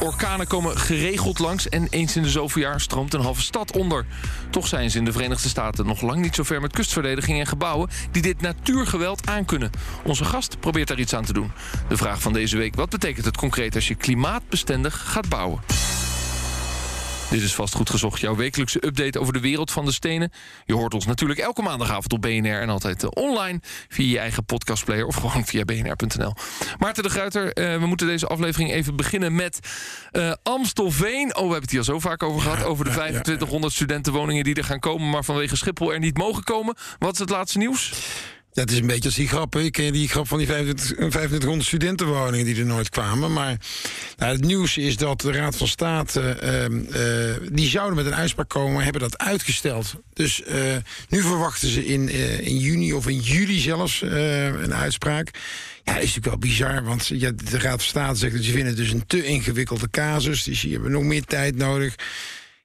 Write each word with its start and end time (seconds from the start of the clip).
Orkanen 0.00 0.46
komen 0.46 0.78
geregeld 0.78 1.38
langs 1.38 1.68
en 1.68 1.86
eens 1.90 2.16
in 2.16 2.22
de 2.22 2.28
zoveel 2.28 2.62
jaar 2.62 2.80
stroomt 2.80 3.14
een 3.14 3.20
halve 3.20 3.42
stad 3.42 3.72
onder. 3.72 4.06
Toch 4.50 4.66
zijn 4.66 4.90
ze 4.90 4.98
in 4.98 5.04
de 5.04 5.12
Verenigde 5.12 5.48
Staten 5.48 5.86
nog 5.86 6.00
lang 6.00 6.20
niet 6.20 6.34
zo 6.34 6.42
ver 6.42 6.60
met 6.60 6.72
kustverdediging 6.72 7.38
en 7.38 7.46
gebouwen 7.46 7.88
die 8.10 8.22
dit 8.22 8.40
natuurgeweld 8.40 9.28
aankunnen. 9.28 9.70
Onze 10.04 10.24
gast 10.24 10.60
probeert 10.60 10.88
daar 10.88 10.98
iets 10.98 11.14
aan 11.14 11.24
te 11.24 11.32
doen. 11.32 11.52
De 11.88 11.96
vraag 11.96 12.20
van 12.20 12.32
deze 12.32 12.56
week: 12.56 12.74
wat 12.74 12.90
betekent 12.90 13.24
het 13.24 13.36
concreet 13.36 13.74
als 13.74 13.88
je 13.88 13.94
klimaatbestendig 13.94 15.02
gaat 15.06 15.28
bouwen? 15.28 15.60
Dit 17.30 17.42
is 17.42 17.54
vast 17.54 17.74
goed 17.74 17.90
gezocht, 17.90 18.20
jouw 18.20 18.36
wekelijkse 18.36 18.86
update 18.86 19.20
over 19.20 19.32
de 19.32 19.40
wereld 19.40 19.70
van 19.70 19.84
de 19.84 19.92
stenen. 19.92 20.32
Je 20.64 20.74
hoort 20.74 20.94
ons 20.94 21.06
natuurlijk 21.06 21.40
elke 21.40 21.62
maandagavond 21.62 22.12
op 22.12 22.22
BNR 22.22 22.60
en 22.60 22.68
altijd 22.68 23.02
eh, 23.02 23.08
online 23.12 23.60
via 23.88 24.10
je 24.10 24.18
eigen 24.18 24.44
podcastplayer 24.44 25.06
of 25.06 25.14
gewoon 25.22 25.46
via 25.46 25.64
bnr.nl. 25.64 26.34
Maarten 26.78 27.02
de 27.02 27.08
Gruiter, 27.08 27.52
eh, 27.52 27.78
we 27.78 27.86
moeten 27.86 28.06
deze 28.06 28.26
aflevering 28.26 28.72
even 28.72 28.96
beginnen 28.96 29.34
met 29.34 29.58
uh, 30.12 30.32
Amstelveen. 30.42 31.28
Oh, 31.28 31.34
we 31.34 31.40
hebben 31.40 31.60
het 31.60 31.70
hier 31.70 31.78
al 31.78 31.84
zo 31.84 31.98
vaak 31.98 32.22
over 32.22 32.40
gehad. 32.40 32.64
Over 32.64 32.84
de 32.84 32.90
2500 32.90 33.72
studentenwoningen 33.72 34.44
die 34.44 34.54
er 34.54 34.64
gaan 34.64 34.80
komen, 34.80 35.10
maar 35.10 35.24
vanwege 35.24 35.56
Schiphol 35.56 35.92
er 35.92 35.98
niet 35.98 36.16
mogen 36.16 36.44
komen. 36.44 36.76
Wat 36.98 37.12
is 37.12 37.18
het 37.18 37.30
laatste 37.30 37.58
nieuws? 37.58 37.92
Het 38.54 38.70
is 38.70 38.78
een 38.78 38.86
beetje 38.86 39.04
als 39.04 39.14
die 39.14 39.28
grappen. 39.28 39.64
Ik 39.64 39.76
die 39.76 40.08
grap 40.08 40.28
van 40.28 40.38
die 40.38 40.46
2500 40.46 41.64
studentenwoningen 41.64 42.46
die 42.46 42.56
er 42.56 42.66
nooit 42.66 42.88
kwamen. 42.88 43.32
Maar 43.32 43.56
nou, 44.16 44.32
het 44.32 44.44
nieuws 44.44 44.76
is 44.76 44.96
dat 44.96 45.20
de 45.20 45.32
Raad 45.32 45.56
van 45.56 45.68
State... 45.68 46.38
Uh, 46.42 47.30
uh, 47.30 47.36
die 47.52 47.68
zouden 47.68 47.96
met 47.96 48.06
een 48.06 48.14
uitspraak 48.14 48.48
komen, 48.48 48.82
hebben 48.82 49.00
dat 49.00 49.18
uitgesteld. 49.18 49.94
Dus 50.12 50.42
uh, 50.48 50.54
nu 51.08 51.20
verwachten 51.20 51.68
ze 51.68 51.86
in, 51.86 52.08
in 52.44 52.58
juni 52.58 52.92
of 52.92 53.08
in 53.08 53.18
juli 53.18 53.58
zelfs 53.58 54.00
een 54.00 54.74
uitspraak. 54.74 55.30
Ja, 55.84 55.92
dat 55.92 56.02
is 56.02 56.14
natuurlijk 56.14 56.26
wel 56.26 56.50
bizar, 56.50 56.84
want 56.84 57.06
ja, 57.06 57.30
de 57.30 57.58
Raad 57.58 57.80
van 57.82 57.88
State 57.88 58.18
zegt... 58.18 58.34
dat 58.34 58.44
ze 58.44 58.50
vinden 58.50 58.76
dus 58.76 58.92
een 58.92 59.06
te 59.06 59.24
ingewikkelde 59.24 59.90
casus. 59.90 60.42
Dus 60.42 60.60
die 60.60 60.72
hebben 60.72 60.90
nog 60.90 61.02
meer 61.02 61.24
tijd 61.24 61.56
nodig. 61.56 61.94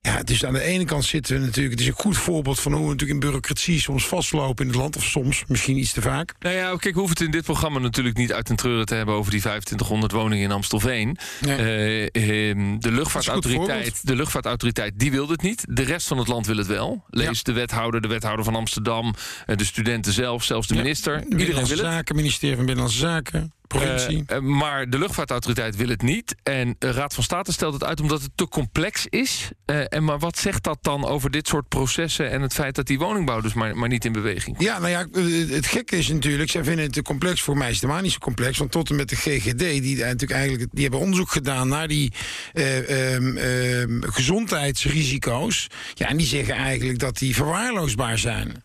Ja, 0.05 0.23
dus 0.23 0.45
aan 0.45 0.53
de 0.53 0.61
ene 0.61 0.85
kant 0.85 1.05
zitten 1.05 1.39
we 1.39 1.45
natuurlijk... 1.45 1.71
het 1.71 1.79
is 1.79 1.87
een 1.87 1.93
goed 1.93 2.17
voorbeeld 2.17 2.59
van 2.59 2.71
hoe 2.71 2.81
we 2.81 2.87
natuurlijk 2.87 3.11
in 3.11 3.19
bureaucratie 3.19 3.79
soms 3.79 4.07
vastlopen 4.07 4.65
in 4.65 4.71
het 4.71 4.79
land. 4.79 4.95
Of 4.95 5.03
soms, 5.03 5.43
misschien 5.47 5.77
iets 5.77 5.93
te 5.93 6.01
vaak. 6.01 6.33
Nou 6.39 6.55
ja, 6.55 6.69
kijk, 6.69 6.93
we 6.93 6.99
hoeven 6.99 7.17
het 7.17 7.25
in 7.25 7.31
dit 7.31 7.43
programma 7.43 7.79
natuurlijk 7.79 8.17
niet 8.17 8.33
uit 8.33 8.49
en 8.49 8.55
treuren 8.55 8.85
te 8.85 8.95
hebben... 8.95 9.15
over 9.15 9.31
die 9.31 9.39
2500 9.39 10.11
woningen 10.11 10.43
in 10.43 10.51
Amstelveen. 10.51 11.17
Nee. 11.41 12.09
Uh, 12.11 12.79
de, 12.79 12.91
luchtvaartautoriteit, 12.91 14.07
de 14.07 14.15
luchtvaartautoriteit 14.15 14.93
die 14.95 15.11
wil 15.11 15.29
het 15.29 15.41
niet. 15.41 15.65
De 15.69 15.83
rest 15.83 16.07
van 16.07 16.17
het 16.17 16.27
land 16.27 16.45
wil 16.45 16.57
het 16.57 16.67
wel. 16.67 17.03
Lees 17.09 17.37
ja. 17.37 17.43
de 17.43 17.53
wethouder, 17.53 18.01
de 18.01 18.07
wethouder 18.07 18.45
van 18.45 18.55
Amsterdam... 18.55 19.13
de 19.45 19.65
studenten 19.65 20.13
zelf, 20.13 20.43
zelfs 20.43 20.67
de 20.67 20.75
minister. 20.75 21.13
Ja, 21.13 21.37
Iedereen 21.37 21.65
wil 21.65 21.77
het. 21.77 21.85
Zaken, 21.85 22.15
ministerie 22.15 22.55
van 22.55 22.65
Binnenlandse 22.65 23.01
Zaken. 23.01 23.53
Uh, 23.73 24.39
maar 24.39 24.89
de 24.89 24.99
luchtvaartautoriteit 24.99 25.75
wil 25.75 25.87
het 25.87 26.01
niet. 26.01 26.35
En 26.43 26.75
de 26.79 26.91
Raad 26.91 27.13
van 27.13 27.23
State 27.23 27.51
stelt 27.51 27.73
het 27.73 27.83
uit 27.83 28.01
omdat 28.01 28.21
het 28.21 28.31
te 28.35 28.47
complex 28.47 29.05
is. 29.09 29.49
Uh, 29.65 29.83
en 29.89 30.03
maar 30.03 30.19
wat 30.19 30.37
zegt 30.37 30.63
dat 30.63 30.77
dan 30.81 31.05
over 31.05 31.31
dit 31.31 31.47
soort 31.47 31.67
processen... 31.67 32.31
en 32.31 32.41
het 32.41 32.53
feit 32.53 32.75
dat 32.75 32.87
die 32.87 32.99
woningbouw 32.99 33.41
dus 33.41 33.53
maar, 33.53 33.77
maar 33.77 33.89
niet 33.89 34.05
in 34.05 34.11
beweging 34.11 34.55
Ja, 34.59 34.79
nou 34.79 34.89
ja, 34.89 35.07
het 35.53 35.65
gekke 35.65 35.97
is 35.97 36.07
natuurlijk... 36.07 36.49
zij 36.49 36.63
vinden 36.63 36.83
het 36.83 36.93
te 36.93 37.01
complex. 37.01 37.41
Voor 37.41 37.57
mij 37.57 37.67
is 37.67 37.73
het 37.73 37.81
helemaal 37.81 38.03
niet 38.03 38.11
zo 38.11 38.19
complex. 38.19 38.57
Want 38.57 38.71
tot 38.71 38.89
en 38.89 38.95
met 38.95 39.09
de 39.09 39.15
GGD, 39.15 39.59
die, 39.59 39.97
natuurlijk 39.97 40.31
eigenlijk, 40.31 40.69
die 40.71 40.81
hebben 40.81 40.99
onderzoek 40.99 41.31
gedaan... 41.31 41.67
naar 41.67 41.87
die 41.87 42.13
uh, 42.53 43.81
um, 43.81 44.03
gezondheidsrisico's. 44.03 45.67
Ja, 45.93 46.07
en 46.07 46.17
die 46.17 46.27
zeggen 46.27 46.55
eigenlijk 46.55 46.99
dat 46.99 47.17
die 47.17 47.35
verwaarloosbaar 47.35 48.17
zijn. 48.17 48.63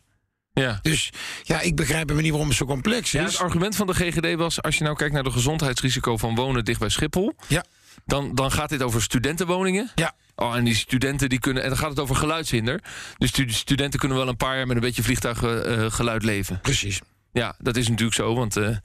Ja. 0.53 0.79
Dus 0.83 1.11
ja, 1.43 1.61
ik 1.61 1.77
begrijp 1.77 2.09
hem 2.09 2.21
niet 2.21 2.31
waarom 2.31 2.49
het 2.49 2.57
zo 2.57 2.65
complex 2.65 3.01
is. 3.01 3.21
Ja, 3.21 3.25
het 3.25 3.39
argument 3.39 3.77
van 3.77 3.87
de 3.87 3.95
GGD 3.95 4.35
was... 4.35 4.63
als 4.63 4.79
je 4.79 4.85
nou 4.85 4.97
kijkt 4.97 5.15
naar 5.15 5.23
de 5.23 5.31
gezondheidsrisico 5.31 6.17
van 6.17 6.35
wonen 6.35 6.65
dicht 6.65 6.81
bij 6.81 6.89
Schiphol... 6.89 7.35
Ja. 7.49 7.65
Dan, 8.05 8.35
dan 8.35 8.53
gaat 8.53 8.69
dit 8.69 8.83
over 8.83 9.03
studentenwoningen. 9.03 9.91
Ja. 9.95 10.15
Oh, 10.35 10.57
en 10.57 10.65
die 10.65 10.75
studenten 10.75 11.29
die 11.29 11.39
kunnen. 11.39 11.63
En 11.63 11.69
dan 11.69 11.79
gaat 11.79 11.91
het 11.91 12.01
over 12.01 12.17
geluidshinder. 12.17 12.81
Dus 13.19 13.33
de 13.33 13.53
studenten 13.53 13.99
kunnen 13.99 14.19
wel 14.19 14.29
een 14.29 14.37
paar 14.37 14.57
jaar 14.57 14.67
met 14.67 14.77
een 14.77 14.83
beetje 14.83 15.03
vliegtuiggeluid 15.03 16.23
uh, 16.23 16.29
leven. 16.29 16.61
Precies. 16.61 17.01
Ja, 17.33 17.55
dat 17.59 17.77
is 17.77 17.89
natuurlijk 17.89 18.17
zo. 18.17 18.35
Want. 18.35 18.57
Uh, 18.57 18.77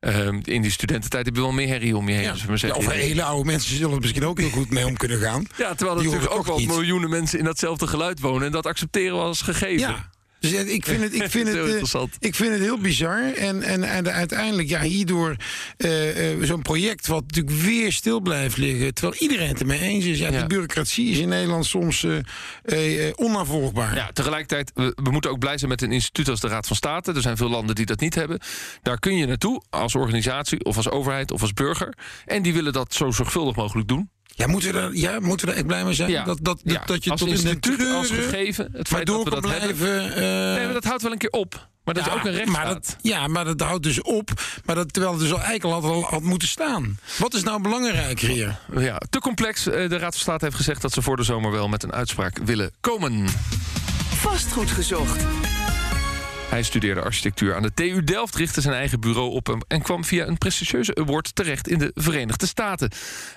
uh, 0.00 0.26
in 0.42 0.62
die 0.62 0.70
studententijd 0.70 1.26
heb 1.26 1.34
je 1.34 1.40
wel 1.40 1.52
meer 1.52 1.68
herrie 1.68 1.96
om 1.96 2.08
je 2.08 2.14
heen. 2.14 2.22
Ja. 2.22 2.34
Maar. 2.48 2.66
Ja, 2.66 2.74
of 2.74 2.86
hele 2.86 3.22
oude 3.22 3.44
mensen 3.44 3.76
zullen 3.76 3.94
er 3.94 4.00
misschien 4.00 4.24
ook 4.24 4.38
heel 4.38 4.50
goed 4.50 4.70
mee 4.70 4.86
om 4.86 4.96
kunnen 4.96 5.18
gaan. 5.18 5.46
Ja, 5.56 5.74
terwijl 5.74 5.98
er 5.98 6.04
natuurlijk 6.04 6.34
ook 6.34 6.46
wel 6.46 6.58
miljoenen 6.58 7.10
mensen 7.10 7.38
in 7.38 7.44
datzelfde 7.44 7.86
geluid 7.86 8.20
wonen. 8.20 8.46
En 8.46 8.52
dat 8.52 8.66
accepteren 8.66 9.16
we 9.16 9.22
als 9.22 9.42
gegeven. 9.42 9.88
Ja. 9.88 10.10
Dus 10.42 10.52
ik 10.52 10.86
vind 10.86 11.02
het, 11.02 11.14
ik 11.14 11.30
vind 11.30 11.48
het, 11.52 11.56
uh, 11.94 12.02
ik 12.18 12.34
vind 12.34 12.52
het 12.52 12.60
heel 12.60 12.78
bizar. 12.78 13.32
En, 13.32 13.62
en, 13.62 13.82
en 13.84 14.12
uiteindelijk, 14.12 14.68
ja, 14.68 14.80
hierdoor 14.80 15.36
uh, 15.76 16.36
uh, 16.38 16.46
zo'n 16.46 16.62
project 16.62 17.06
wat 17.06 17.22
natuurlijk 17.26 17.56
weer 17.56 17.92
stil 17.92 18.20
blijft 18.20 18.56
liggen. 18.56 18.94
Terwijl 18.94 19.20
iedereen 19.20 19.48
het 19.48 19.60
ermee 19.60 19.80
eens 19.80 20.04
is. 20.04 20.18
Ja, 20.18 20.30
ja. 20.30 20.38
die 20.38 20.46
bureaucratie 20.46 21.10
is 21.10 21.18
in 21.18 21.28
Nederland 21.28 21.66
soms 21.66 22.06
onnavolgbaar. 23.14 23.94
Ja, 23.94 24.10
tegelijkertijd, 24.12 24.70
we, 24.74 24.92
we, 25.02 25.10
moeten 25.10 25.30
ook 25.30 25.38
blij 25.38 25.58
zijn 25.58 25.70
met 25.70 25.82
een 25.82 25.92
instituut 25.92 26.28
als 26.28 26.40
de 26.40 26.48
Raad 26.48 26.66
van 26.66 26.76
State. 26.76 27.12
Er 27.12 27.22
zijn 27.22 27.36
veel 27.36 27.50
landen 27.50 27.74
die 27.74 27.86
dat 27.86 28.00
niet 28.00 28.14
hebben. 28.14 28.40
Daar 28.82 28.98
kun 28.98 29.16
je 29.16 29.26
naartoe 29.26 29.62
als 29.70 29.94
organisatie 29.94 30.64
of 30.64 30.76
als 30.76 30.90
overheid 30.90 31.30
of 31.30 31.40
als 31.40 31.52
burger. 31.52 31.94
En 32.24 32.42
die 32.42 32.52
willen 32.52 32.72
dat 32.72 32.94
zo 32.94 33.10
zorgvuldig 33.10 33.56
mogelijk 33.56 33.88
doen. 33.88 34.10
Ja, 34.34 34.46
moeten 34.46 34.72
we 34.72 34.80
daar, 34.80 34.92
ja, 34.92 35.20
moeten 35.20 35.46
we 35.46 35.52
er 35.52 35.58
echt 35.58 35.66
blij 35.66 35.84
mee 35.84 35.94
zijn? 35.94 36.10
Ja. 36.10 36.24
Dat, 36.24 36.38
dat, 36.42 36.60
ja. 36.64 36.82
dat 36.86 37.04
je 37.04 37.10
als 37.10 37.20
tot 37.20 37.28
instituut, 37.28 37.78
in 37.78 37.84
de 37.84 37.92
als 37.92 38.10
gegeven, 38.10 38.68
het 38.72 38.88
feit 38.88 39.06
dat 39.06 39.24
we 39.24 39.30
dat 39.30 39.40
blijven, 39.40 39.66
hebben. 39.66 40.08
Uh... 40.08 40.54
Nee, 40.54 40.64
maar 40.64 40.72
dat 40.72 40.84
houdt 40.84 41.02
wel 41.02 41.12
een 41.12 41.18
keer 41.18 41.30
op. 41.30 41.70
Maar 41.84 41.94
dat 41.94 42.04
ja, 42.04 42.10
is 42.10 42.16
ook 42.16 42.24
een 42.24 42.32
rechtsstaat. 42.32 42.64
Maar 42.64 42.74
dat, 42.74 42.96
ja, 43.00 43.26
maar 43.26 43.44
dat 43.44 43.60
houdt 43.60 43.82
dus 43.82 44.02
op. 44.02 44.30
Maar 44.64 44.74
dat, 44.74 44.92
terwijl 44.92 45.14
het 45.14 45.22
dus 45.22 45.32
al 45.32 45.40
eigenlijk 45.40 45.84
al 45.84 45.92
had, 45.92 46.10
had 46.10 46.22
moeten 46.22 46.48
staan. 46.48 46.98
Wat 47.18 47.34
is 47.34 47.42
nou 47.42 47.62
belangrijk 47.62 48.20
hier? 48.20 48.58
Ja, 48.76 49.00
te 49.10 49.18
complex. 49.18 49.64
De 49.64 49.98
Raad 49.98 50.12
van 50.12 50.20
State 50.20 50.44
heeft 50.44 50.56
gezegd 50.56 50.82
dat 50.82 50.92
ze 50.92 51.02
voor 51.02 51.16
de 51.16 51.22
zomer 51.22 51.50
wel 51.50 51.68
met 51.68 51.82
een 51.82 51.92
uitspraak 51.92 52.38
willen 52.38 52.72
komen. 52.80 53.26
Vastgoed 54.14 54.70
gezocht. 54.70 55.24
Hij 56.52 56.62
studeerde 56.62 57.02
architectuur 57.02 57.54
aan 57.54 57.62
de 57.62 57.74
TU 57.74 58.04
Delft, 58.04 58.34
richtte 58.34 58.60
zijn 58.60 58.74
eigen 58.74 59.00
bureau 59.00 59.30
op 59.30 59.64
en 59.68 59.82
kwam 59.82 60.04
via 60.04 60.26
een 60.26 60.38
prestigieuze 60.38 60.94
award 60.94 61.34
terecht 61.34 61.68
in 61.68 61.78
de 61.78 61.90
Verenigde 61.94 62.46
Staten. 62.46 62.90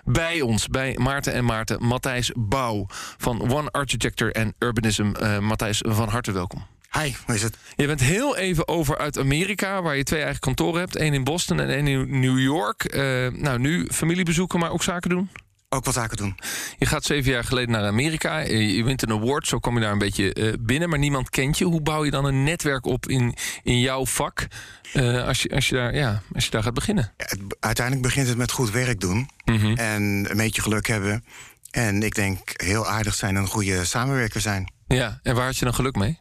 Bij 0.03 0.41
ons, 0.41 0.67
bij 0.67 0.97
Maarten 0.99 1.33
en 1.33 1.45
Maarten, 1.45 1.83
Matthijs 1.85 2.31
Bouw 2.37 2.85
van 3.17 3.51
One 3.51 3.71
Architecture 3.71 4.33
and 4.33 4.53
Urbanism. 4.59 5.11
Uh, 5.21 5.39
Matthijs, 5.39 5.81
van 5.87 6.09
harte 6.09 6.31
welkom. 6.31 6.65
Hi, 6.91 7.11
hoe 7.25 7.35
is 7.35 7.41
het? 7.41 7.57
Je 7.75 7.87
bent 7.87 7.99
heel 7.99 8.37
even 8.37 8.67
over 8.67 8.97
uit 8.97 9.19
Amerika, 9.19 9.81
waar 9.81 9.97
je 9.97 10.03
twee 10.03 10.21
eigen 10.21 10.39
kantoren 10.39 10.79
hebt. 10.79 10.95
één 10.95 11.13
in 11.13 11.23
Boston 11.23 11.59
en 11.59 11.69
één 11.69 11.87
in 11.87 12.19
New 12.19 12.39
York. 12.39 12.95
Uh, 12.95 13.01
nou, 13.31 13.59
nu 13.59 13.87
familiebezoeken, 13.91 14.59
maar 14.59 14.71
ook 14.71 14.83
zaken 14.83 15.09
doen? 15.09 15.29
Ook 15.75 15.85
wat 15.85 15.93
zaken 15.93 16.17
doen. 16.17 16.35
Je 16.77 16.85
gaat 16.85 17.03
zeven 17.03 17.31
jaar 17.31 17.43
geleden 17.43 17.71
naar 17.71 17.85
Amerika. 17.85 18.39
Je 18.39 18.83
wint 18.83 19.01
een 19.01 19.11
award, 19.11 19.47
zo 19.47 19.59
kom 19.59 19.75
je 19.75 19.81
daar 19.81 19.91
een 19.91 19.97
beetje 19.97 20.35
uh, 20.35 20.53
binnen. 20.59 20.89
Maar 20.89 20.99
niemand 20.99 21.29
kent 21.29 21.57
je. 21.57 21.65
Hoe 21.65 21.81
bouw 21.81 22.05
je 22.05 22.11
dan 22.11 22.25
een 22.25 22.43
netwerk 22.43 22.85
op 22.85 23.07
in, 23.07 23.35
in 23.63 23.79
jouw 23.79 24.05
vak... 24.05 24.47
Uh, 24.93 25.27
als, 25.27 25.41
je, 25.41 25.49
als, 25.49 25.69
je 25.69 25.75
daar, 25.75 25.95
ja, 25.95 26.21
als 26.33 26.45
je 26.45 26.51
daar 26.51 26.63
gaat 26.63 26.73
beginnen? 26.73 27.13
Uiteindelijk 27.59 28.05
begint 28.05 28.27
het 28.27 28.37
met 28.37 28.51
goed 28.51 28.71
werk 28.71 28.99
doen. 28.99 29.29
Mm 29.45 29.57
-hmm. 29.57 29.75
En 29.75 30.01
een 30.01 30.37
beetje 30.37 30.61
geluk 30.61 30.87
hebben. 30.87 31.25
En 31.71 32.03
ik 32.03 32.15
denk 32.15 32.39
heel 32.53 32.87
aardig 32.87 33.15
zijn 33.15 33.35
en 33.35 33.41
een 33.41 33.47
goede 33.47 33.85
samenwerker 33.85 34.41
zijn. 34.41 34.73
Ja, 34.87 35.19
en 35.23 35.35
waar 35.35 35.45
had 35.45 35.57
je 35.57 35.65
dan 35.65 35.73
geluk 35.73 35.95
mee? 35.95 36.19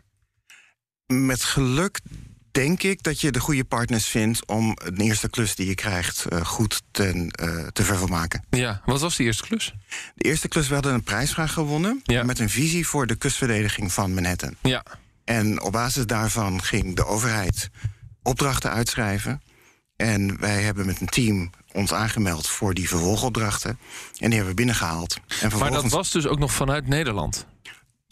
Met 1.07 1.43
geluk 1.43 2.01
denk 2.55 2.83
ik 2.83 3.03
dat 3.03 3.21
je 3.21 3.33
de 3.33 3.41
goede 3.41 3.65
partners 3.65 4.07
vindt 4.07 4.47
om 4.47 4.75
de 4.75 5.05
eerste 5.05 5.31
klus 5.31 5.55
die 5.55 5.67
je 5.67 5.75
krijgt 5.75 6.25
uh, 6.29 6.41
goed 6.41 6.83
ten, 6.91 7.35
uh, 7.43 7.67
te 7.67 7.83
vervolmaken. 7.83 8.45
Ja, 8.51 8.83
wat 8.85 9.01
was 9.01 9.17
die 9.17 9.27
eerste 9.27 9.43
klus? 9.43 9.75
De 10.15 10.25
eerste 10.25 10.49
klus, 10.49 10.69
we 10.69 10.75
hadden 10.75 10.95
een 10.95 11.03
prijsvraag 11.03 11.53
gewonnen 11.53 12.01
ja. 12.05 12.23
met 12.23 12.39
een 12.39 12.51
visie 12.51 12.87
voor 12.87 13.07
de 13.07 13.15
kustverdediging 13.15 13.93
van 13.93 14.15
Manhattan. 14.15 14.55
Ja. 14.63 14.85
En 15.25 15.63
op 15.63 15.73
basis 15.73 16.07
daarvan 16.07 16.63
ging 16.63 16.97
de 16.97 17.07
overheid 17.07 17.71
opdrachten 18.23 18.71
uitschrijven. 18.71 19.43
En 19.97 20.41
wij 20.41 20.63
hebben 20.63 20.87
met 20.87 21.01
een 21.01 21.07
team 21.07 21.51
ons 21.73 21.93
aangemeld 21.93 22.49
voor 22.49 22.75
die 22.75 22.89
vervolgopdrachten. 22.89 23.71
En 23.71 23.79
die 24.19 24.29
hebben 24.29 24.49
we 24.49 24.55
binnengehaald. 24.55 25.15
En 25.15 25.23
vervolgens... 25.29 25.71
Maar 25.71 25.83
dat 25.83 25.91
was 25.91 26.11
dus 26.11 26.27
ook 26.27 26.39
nog 26.39 26.53
vanuit 26.53 26.87
Nederland? 26.87 27.47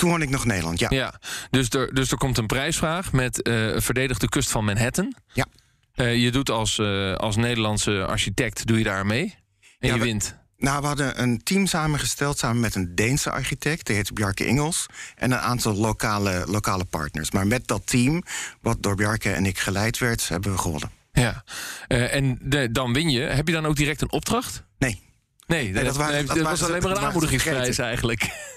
Toen 0.03 0.11
woonde 0.11 0.27
ik 0.27 0.33
nog 0.33 0.43
in 0.43 0.49
Nederland, 0.49 0.79
ja. 0.79 0.87
ja. 0.91 1.15
Dus, 1.51 1.69
er, 1.69 1.95
dus 1.95 2.11
er 2.11 2.19
komt 2.19 2.39
een 2.39 2.47
prijsvraag 2.47 3.13
met 3.13 3.49
uh, 3.49 3.81
verdedig 3.81 4.19
de 4.19 4.29
kust 4.29 4.51
van 4.51 4.65
Manhattan. 4.65 5.15
Ja. 5.33 5.47
Uh, 5.95 6.17
je 6.17 6.31
doet 6.31 6.51
als, 6.51 6.79
uh, 6.79 7.15
als 7.15 7.37
Nederlandse 7.37 8.05
architect, 8.07 8.67
doe 8.67 8.79
je 8.79 8.85
daar 8.85 9.07
mee. 9.07 9.35
En 9.79 9.89
ja, 9.89 9.95
je 9.95 9.99
we, 10.01 10.05
wint. 10.05 10.39
Nou, 10.57 10.81
we 10.81 10.87
hadden 10.87 11.23
een 11.23 11.43
team 11.43 11.67
samengesteld 11.67 12.39
samen 12.39 12.61
met 12.61 12.75
een 12.75 12.95
Deense 12.95 13.31
architect, 13.31 13.87
die 13.87 13.97
heet 13.97 14.15
Bjarke 14.15 14.47
Ingels, 14.47 14.87
en 15.15 15.33
een 15.33 15.39
aantal 15.39 15.75
lokale, 15.75 16.45
lokale 16.47 16.85
partners. 16.85 17.31
Maar 17.31 17.47
met 17.47 17.67
dat 17.67 17.87
team, 17.87 18.23
wat 18.61 18.83
door 18.83 18.95
Bjarke 18.95 19.33
en 19.33 19.47
ik 19.47 19.59
geleid 19.59 19.99
werd, 19.99 20.29
hebben 20.29 20.53
we 20.53 20.59
gewonnen. 20.59 20.91
Ja, 21.13 21.45
en 21.89 22.39
de, 22.41 22.71
dan 22.73 22.93
win 22.93 23.11
je. 23.11 23.21
Heb 23.21 23.47
je 23.47 23.55
dan 23.55 23.67
ook 23.67 23.77
direct 23.77 24.01
een 24.01 24.13
opdracht? 24.13 24.65
Nee. 24.79 25.03
Nee, 25.47 25.71
nee 25.71 25.85
dat, 25.85 25.97
waren, 25.97 26.27
dat, 26.27 26.37
dat 26.37 26.45
was 26.45 26.63
alleen 26.63 26.83
maar 26.83 26.91
een 26.91 26.99
aanmoedigingsprijs 26.99 27.79
eigenlijk. 27.79 28.51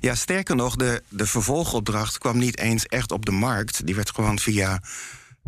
Ja, 0.00 0.14
sterker 0.14 0.56
nog, 0.56 0.76
de, 0.76 1.02
de 1.08 1.26
vervolgopdracht 1.26 2.18
kwam 2.18 2.38
niet 2.38 2.58
eens 2.58 2.86
echt 2.86 3.12
op 3.12 3.26
de 3.26 3.32
markt. 3.32 3.86
Die 3.86 3.94
werd 3.94 4.10
gewoon 4.10 4.38
via 4.38 4.82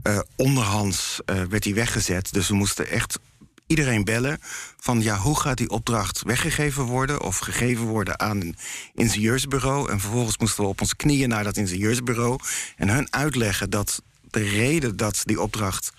uh, 0.02 0.18
onderhands 0.36 1.20
uh, 1.26 1.42
werd 1.42 1.62
die 1.62 1.74
weggezet. 1.74 2.32
Dus 2.32 2.48
we 2.48 2.54
moesten 2.54 2.88
echt 2.88 3.18
iedereen 3.66 4.04
bellen 4.04 4.38
van 4.76 5.02
ja, 5.02 5.16
hoe 5.16 5.40
gaat 5.40 5.56
die 5.56 5.70
opdracht 5.70 6.22
weggegeven 6.22 6.84
worden 6.84 7.22
of 7.22 7.38
gegeven 7.38 7.84
worden 7.84 8.20
aan 8.20 8.40
een 8.40 8.56
ingenieursbureau. 8.94 9.90
En 9.90 10.00
vervolgens 10.00 10.38
moesten 10.38 10.62
we 10.62 10.70
op 10.70 10.80
onze 10.80 10.96
knieën 10.96 11.28
naar 11.28 11.44
dat 11.44 11.56
ingenieursbureau 11.56 12.38
en 12.76 12.88
hun 12.88 13.12
uitleggen 13.12 13.70
dat 13.70 14.02
de 14.30 14.42
reden 14.48 14.96
dat 14.96 15.20
die 15.24 15.40
opdracht 15.40 15.92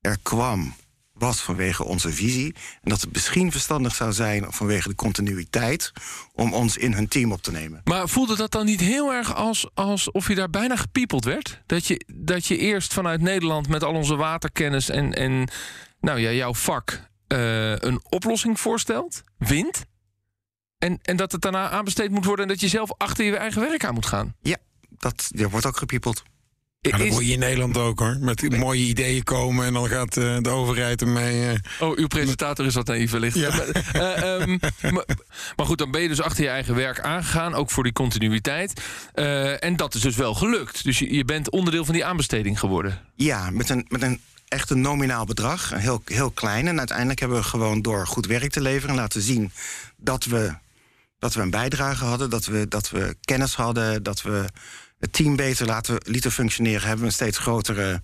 er 0.00 0.18
kwam 0.22 0.74
was 1.18 1.40
vanwege 1.40 1.84
onze 1.84 2.12
visie. 2.12 2.54
En 2.82 2.90
dat 2.90 3.00
het 3.00 3.12
misschien 3.12 3.50
verstandig 3.52 3.94
zou 3.94 4.12
zijn 4.12 4.46
vanwege 4.48 4.88
de 4.88 4.94
continuïteit 4.94 5.92
om 6.32 6.52
ons 6.54 6.76
in 6.76 6.92
hun 6.92 7.08
team 7.08 7.32
op 7.32 7.42
te 7.42 7.50
nemen. 7.50 7.80
Maar 7.84 8.08
voelde 8.08 8.36
dat 8.36 8.50
dan 8.50 8.66
niet 8.66 8.80
heel 8.80 9.12
erg 9.12 9.34
als, 9.34 9.68
alsof 9.74 10.28
je 10.28 10.34
daar 10.34 10.50
bijna 10.50 10.76
gepiepeld 10.76 11.24
werd? 11.24 11.62
Dat 11.66 11.86
je, 11.86 12.04
dat 12.14 12.46
je 12.46 12.58
eerst 12.58 12.92
vanuit 12.92 13.20
Nederland 13.20 13.68
met 13.68 13.84
al 13.84 13.94
onze 13.94 14.16
waterkennis 14.16 14.88
en, 14.88 15.14
en 15.14 15.50
nou 16.00 16.18
ja, 16.18 16.30
jouw 16.30 16.54
vak 16.54 17.08
eh, 17.26 17.76
een 17.76 18.00
oplossing 18.08 18.60
voorstelt, 18.60 19.22
wint. 19.38 19.84
En, 20.78 20.98
en 21.02 21.16
dat 21.16 21.32
het 21.32 21.40
daarna 21.40 21.70
aanbesteed 21.70 22.10
moet 22.10 22.24
worden 22.24 22.44
en 22.44 22.50
dat 22.50 22.60
je 22.60 22.68
zelf 22.68 22.92
achter 22.96 23.24
je 23.24 23.36
eigen 23.36 23.60
werk 23.60 23.84
aan 23.84 23.94
moet 23.94 24.06
gaan. 24.06 24.34
Ja, 24.40 24.56
dat, 24.88 25.30
er 25.34 25.50
wordt 25.50 25.66
ook 25.66 25.76
gepiepeld. 25.76 26.22
Ja, 26.80 26.90
dat 26.96 27.00
Is- 27.06 27.12
moet 27.12 27.26
je 27.26 27.32
in 27.32 27.38
Nederland 27.38 27.76
ook 27.76 27.98
hoor. 27.98 28.16
Met 28.20 28.56
mooie 28.58 28.84
ideeën 28.84 29.22
komen 29.22 29.66
en 29.66 29.72
dan 29.72 29.88
gaat 29.88 30.16
eh, 30.16 30.36
de 30.40 30.48
overheid 30.48 31.00
ermee. 31.00 31.48
eh, 31.48 31.58
Oh, 31.88 31.96
uw 31.98 32.06
presentator 32.06 32.66
is 32.66 32.74
wat 32.74 32.86
naïef 32.86 33.10
wellicht. 33.10 33.36
Ja. 33.36 33.48
Maar, 33.56 33.68
eh, 33.92 34.40
ehm, 34.40 34.58
maar, 34.94 35.04
maar 35.56 35.66
goed, 35.66 35.78
dan 35.78 35.90
ben 35.90 36.00
je 36.02 36.08
dus 36.08 36.20
achter 36.20 36.44
je 36.44 36.50
eigen 36.50 36.74
werk 36.74 37.00
aangegaan, 37.00 37.54
ook 37.54 37.70
voor 37.70 37.82
die 37.82 37.92
continuïteit. 37.92 38.80
Eh, 39.14 39.64
en 39.64 39.76
dat 39.76 39.94
is 39.94 40.00
dus 40.00 40.16
wel 40.16 40.34
gelukt. 40.34 40.84
Dus 40.84 40.98
je, 40.98 41.14
je 41.14 41.24
bent 41.24 41.50
onderdeel 41.50 41.84
van 41.84 41.94
die 41.94 42.04
aanbesteding 42.04 42.58
geworden. 42.58 43.00
Ja, 43.14 43.50
met 43.50 43.68
een, 43.70 43.84
met 43.88 44.02
een 44.02 44.20
echt 44.48 44.70
een 44.70 44.80
nominaal 44.80 45.24
bedrag, 45.24 45.70
een 45.72 45.78
heel, 45.78 46.02
heel 46.04 46.30
klein. 46.30 46.66
En 46.68 46.78
uiteindelijk 46.78 47.20
hebben 47.20 47.38
we 47.38 47.44
gewoon 47.44 47.82
door 47.82 48.06
goed 48.06 48.26
werk 48.26 48.50
te 48.50 48.60
leveren 48.60 48.94
laten 48.96 49.22
zien 49.22 49.50
dat 49.96 50.24
we, 50.24 50.54
dat 51.18 51.34
we 51.34 51.40
een 51.42 51.50
bijdrage 51.50 52.04
hadden, 52.04 52.30
dat 52.30 52.44
we, 52.46 52.68
dat 52.68 52.90
we 52.90 53.16
kennis 53.20 53.54
hadden, 53.54 54.02
dat 54.02 54.22
we 54.22 54.44
het 54.98 55.12
team 55.12 55.36
beter 55.36 55.66
laten, 55.66 56.00
lieten 56.04 56.32
functioneren, 56.32 56.80
hebben 56.80 57.00
we 57.00 57.06
een 57.06 57.12
steeds 57.12 57.38
grotere 57.38 58.02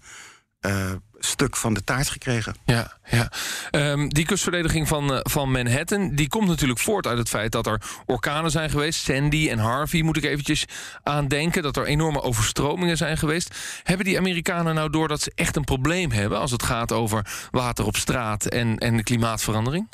eh, 0.60 0.92
stuk 1.18 1.56
van 1.56 1.74
de 1.74 1.84
taart 1.84 2.08
gekregen. 2.08 2.54
Ja, 2.64 2.98
ja. 3.10 3.30
Ehm, 3.70 4.08
die 4.08 4.24
kustverdediging 4.24 4.88
van, 4.88 5.14
eh, 5.14 5.20
van 5.22 5.50
Manhattan... 5.50 6.14
die 6.14 6.28
komt 6.28 6.48
natuurlijk 6.48 6.80
voort 6.80 7.06
uit 7.06 7.18
het 7.18 7.28
feit 7.28 7.52
dat 7.52 7.66
er 7.66 7.82
orkanen 8.06 8.50
zijn 8.50 8.70
geweest. 8.70 9.04
Sandy 9.04 9.48
en 9.50 9.58
Harvey 9.58 10.02
moet 10.02 10.16
ik 10.16 10.24
eventjes 10.24 10.64
aan 11.02 11.28
denken. 11.28 11.62
Dat 11.62 11.76
er 11.76 11.86
enorme 11.86 12.22
overstromingen 12.22 12.96
zijn 12.96 13.18
geweest. 13.18 13.54
Hebben 13.82 14.06
die 14.06 14.18
Amerikanen 14.18 14.74
nou 14.74 14.90
door 14.90 15.08
dat 15.08 15.20
ze 15.20 15.32
echt 15.34 15.56
een 15.56 15.64
probleem 15.64 16.10
hebben... 16.10 16.38
als 16.38 16.50
het 16.50 16.62
gaat 16.62 16.92
over 16.92 17.26
water 17.50 17.84
op 17.84 17.96
straat 17.96 18.46
en, 18.46 18.78
en 18.78 18.96
de 18.96 19.02
klimaatverandering? 19.02 19.88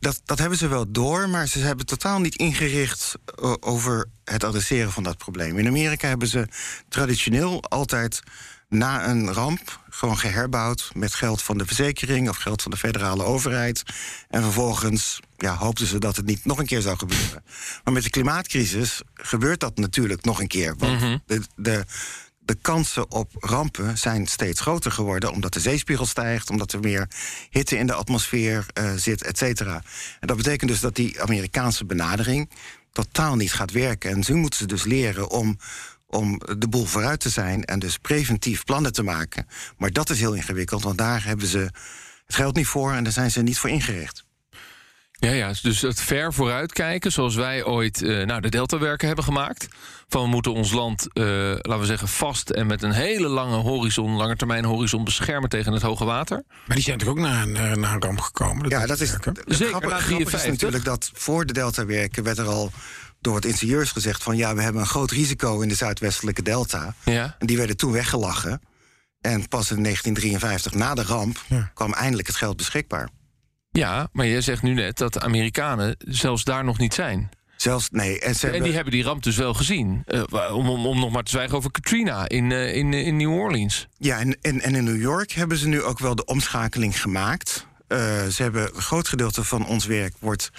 Dat, 0.00 0.20
dat 0.24 0.38
hebben 0.38 0.58
ze 0.58 0.68
wel 0.68 0.92
door, 0.92 1.28
maar 1.28 1.46
ze 1.46 1.58
hebben 1.58 1.86
totaal 1.86 2.20
niet 2.20 2.36
ingericht 2.36 3.14
eh, 3.24 3.54
over 3.60 4.08
het 4.24 4.44
adresseren 4.44 4.92
van 4.92 5.02
dat 5.02 5.18
probleem. 5.18 5.58
In 5.58 5.66
Amerika 5.66 6.08
hebben 6.08 6.28
ze 6.28 6.48
traditioneel 6.88 7.62
altijd 7.62 8.22
na 8.68 9.08
een 9.08 9.32
ramp 9.32 9.80
gewoon 9.90 10.18
geherbouwd 10.18 10.90
met 10.94 11.14
geld 11.14 11.42
van 11.42 11.58
de 11.58 11.66
verzekering 11.66 12.28
of 12.28 12.36
geld 12.36 12.62
van 12.62 12.70
de 12.70 12.76
federale 12.76 13.24
overheid. 13.24 13.82
En 14.28 14.42
vervolgens 14.42 15.20
ja, 15.36 15.56
hoopten 15.56 15.86
ze 15.86 15.98
dat 15.98 16.16
het 16.16 16.26
niet 16.26 16.44
nog 16.44 16.58
een 16.58 16.66
keer 16.66 16.80
zou 16.80 16.96
gebeuren. 16.96 17.44
Maar 17.84 17.92
met 17.92 18.02
de 18.02 18.10
klimaatcrisis 18.10 19.02
gebeurt 19.14 19.60
dat 19.60 19.76
natuurlijk 19.76 20.24
nog 20.24 20.40
een 20.40 20.46
keer. 20.46 20.76
Want 20.76 21.20
de, 21.26 21.42
de, 21.56 21.84
de 22.48 22.54
kansen 22.54 23.10
op 23.10 23.32
rampen 23.38 23.98
zijn 23.98 24.26
steeds 24.26 24.60
groter 24.60 24.92
geworden... 24.92 25.32
omdat 25.32 25.52
de 25.52 25.60
zeespiegel 25.60 26.06
stijgt, 26.06 26.50
omdat 26.50 26.72
er 26.72 26.80
meer 26.80 27.08
hitte 27.50 27.76
in 27.76 27.86
de 27.86 27.94
atmosfeer 27.94 28.66
eh, 28.72 28.92
zit, 28.94 29.22
et 29.22 29.38
cetera. 29.38 29.82
En 30.20 30.26
dat 30.26 30.36
betekent 30.36 30.70
dus 30.70 30.80
dat 30.80 30.94
die 30.94 31.22
Amerikaanse 31.22 31.84
benadering 31.84 32.50
totaal 32.92 33.36
niet 33.36 33.52
gaat 33.52 33.70
werken. 33.70 34.10
En 34.10 34.24
nu 34.28 34.34
moeten 34.34 34.58
ze 34.58 34.66
dus 34.66 34.84
leren 34.84 35.30
om, 35.30 35.58
om 36.06 36.40
de 36.58 36.68
boel 36.68 36.84
vooruit 36.84 37.20
te 37.20 37.30
zijn... 37.30 37.64
en 37.64 37.78
dus 37.78 37.98
preventief 37.98 38.64
plannen 38.64 38.92
te 38.92 39.02
maken. 39.02 39.46
Maar 39.76 39.90
dat 39.90 40.10
is 40.10 40.18
heel 40.18 40.34
ingewikkeld, 40.34 40.82
want 40.82 40.98
daar 40.98 41.24
hebben 41.24 41.46
ze 41.46 41.58
het 42.26 42.34
geld 42.34 42.56
niet 42.56 42.66
voor... 42.66 42.92
en 42.92 43.04
daar 43.04 43.12
zijn 43.12 43.30
ze 43.30 43.42
niet 43.42 43.58
voor 43.58 43.70
ingericht. 43.70 44.24
Ja, 45.20 45.30
ja, 45.30 45.52
dus 45.62 45.80
het 45.80 46.00
ver 46.00 46.32
vooruitkijken, 46.34 47.12
zoals 47.12 47.34
wij 47.34 47.64
ooit 47.64 48.02
eh, 48.02 48.26
nou, 48.26 48.40
de 48.40 48.48
Deltawerken 48.48 49.06
hebben 49.06 49.24
gemaakt. 49.24 49.68
Van 50.08 50.22
we 50.22 50.28
moeten 50.28 50.52
ons 50.52 50.72
land, 50.72 51.12
eh, 51.12 51.24
laten 51.24 51.78
we 51.80 51.86
zeggen, 51.86 52.08
vast 52.08 52.50
en 52.50 52.66
met 52.66 52.82
een 52.82 52.92
hele 52.92 53.28
lange 53.28 53.56
horizon, 53.56 54.10
langetermijn 54.16 54.64
horizon 54.64 55.04
beschermen 55.04 55.48
tegen 55.48 55.72
het 55.72 55.82
hoge 55.82 56.04
water. 56.04 56.42
Maar 56.66 56.76
die 56.76 56.84
zijn 56.84 56.98
toch 56.98 57.08
ook 57.08 57.18
naar, 57.18 57.48
naar, 57.48 57.78
naar 57.78 57.94
een 57.94 58.02
ramp 58.02 58.20
gekomen? 58.20 58.68
Ja, 58.68 58.86
dat 58.86 59.00
is 59.00 59.10
het 59.10 59.22
Zeker, 59.46 59.66
grappige, 59.66 59.92
na 59.92 59.98
grappige 60.00 60.36
is 60.36 60.42
53. 60.42 60.50
natuurlijk 60.50 60.84
dat 60.84 61.10
voor 61.14 61.46
de 61.46 61.52
Delta-werken 61.52 62.22
werd 62.22 62.38
er 62.38 62.46
al 62.46 62.70
door 63.20 63.32
wat 63.32 63.44
ingenieurs 63.44 63.90
gezegd 63.92 64.22
van 64.22 64.36
ja, 64.36 64.54
we 64.54 64.62
hebben 64.62 64.80
een 64.80 64.88
groot 64.88 65.10
risico 65.10 65.60
in 65.60 65.68
de 65.68 65.74
zuidwestelijke 65.74 66.42
delta. 66.42 66.94
Ja. 67.04 67.36
En 67.38 67.46
die 67.46 67.56
werden 67.56 67.76
toen 67.76 67.92
weggelachen. 67.92 68.60
En 69.20 69.48
pas 69.48 69.70
in 69.70 69.82
1953, 69.82 70.74
na 70.74 70.94
de 70.94 71.02
ramp, 71.02 71.42
Ja. 71.48 71.70
kwam 71.74 71.92
eindelijk 71.92 72.26
het 72.28 72.36
geld 72.36 72.56
beschikbaar. 72.56 73.08
Ja, 73.70 74.08
maar 74.12 74.26
jij 74.26 74.40
zegt 74.40 74.62
nu 74.62 74.74
net 74.74 74.98
dat 74.98 75.12
de 75.12 75.20
Amerikanen 75.20 75.96
zelfs 75.98 76.44
daar 76.44 76.64
nog 76.64 76.78
niet 76.78 76.94
zijn. 76.94 77.30
Zelfs, 77.60 77.88
nee, 77.90 78.20
en 78.20 78.34
ze 78.34 78.46
En 78.46 78.50
hebben, 78.50 78.62
die 78.68 78.74
hebben 78.74 78.92
die 78.92 79.02
ramp 79.02 79.22
dus 79.22 79.36
wel 79.36 79.54
gezien. 79.54 80.02
Eh, 80.06 80.54
om, 80.54 80.68
om, 80.68 80.86
om 80.86 81.00
nog 81.00 81.10
maar 81.10 81.22
te 81.22 81.30
zwijgen 81.30 81.56
over 81.56 81.70
Katrina 81.70 82.28
in, 82.28 82.52
eh, 82.52 82.76
in, 82.76 82.92
in 82.92 83.16
New 83.16 83.32
Orleans. 83.32 83.88
Ja, 83.96 84.18
en, 84.18 84.38
en, 84.40 84.60
en 84.60 84.74
in 84.74 84.84
New 84.84 85.00
York 85.00 85.32
hebben 85.32 85.56
ze 85.56 85.68
nu 85.68 85.82
ook 85.82 85.98
wel 85.98 86.14
de 86.14 86.24
omschakeling 86.24 87.00
gemaakt. 87.00 87.66
Eh, 87.86 88.26
ze 88.26 88.42
hebben 88.42 88.74
een 88.74 88.82
groot 88.82 89.08
gedeelte 89.08 89.44
van 89.44 89.66
ons 89.66 89.86
werk 89.86 90.14
wordt, 90.18 90.50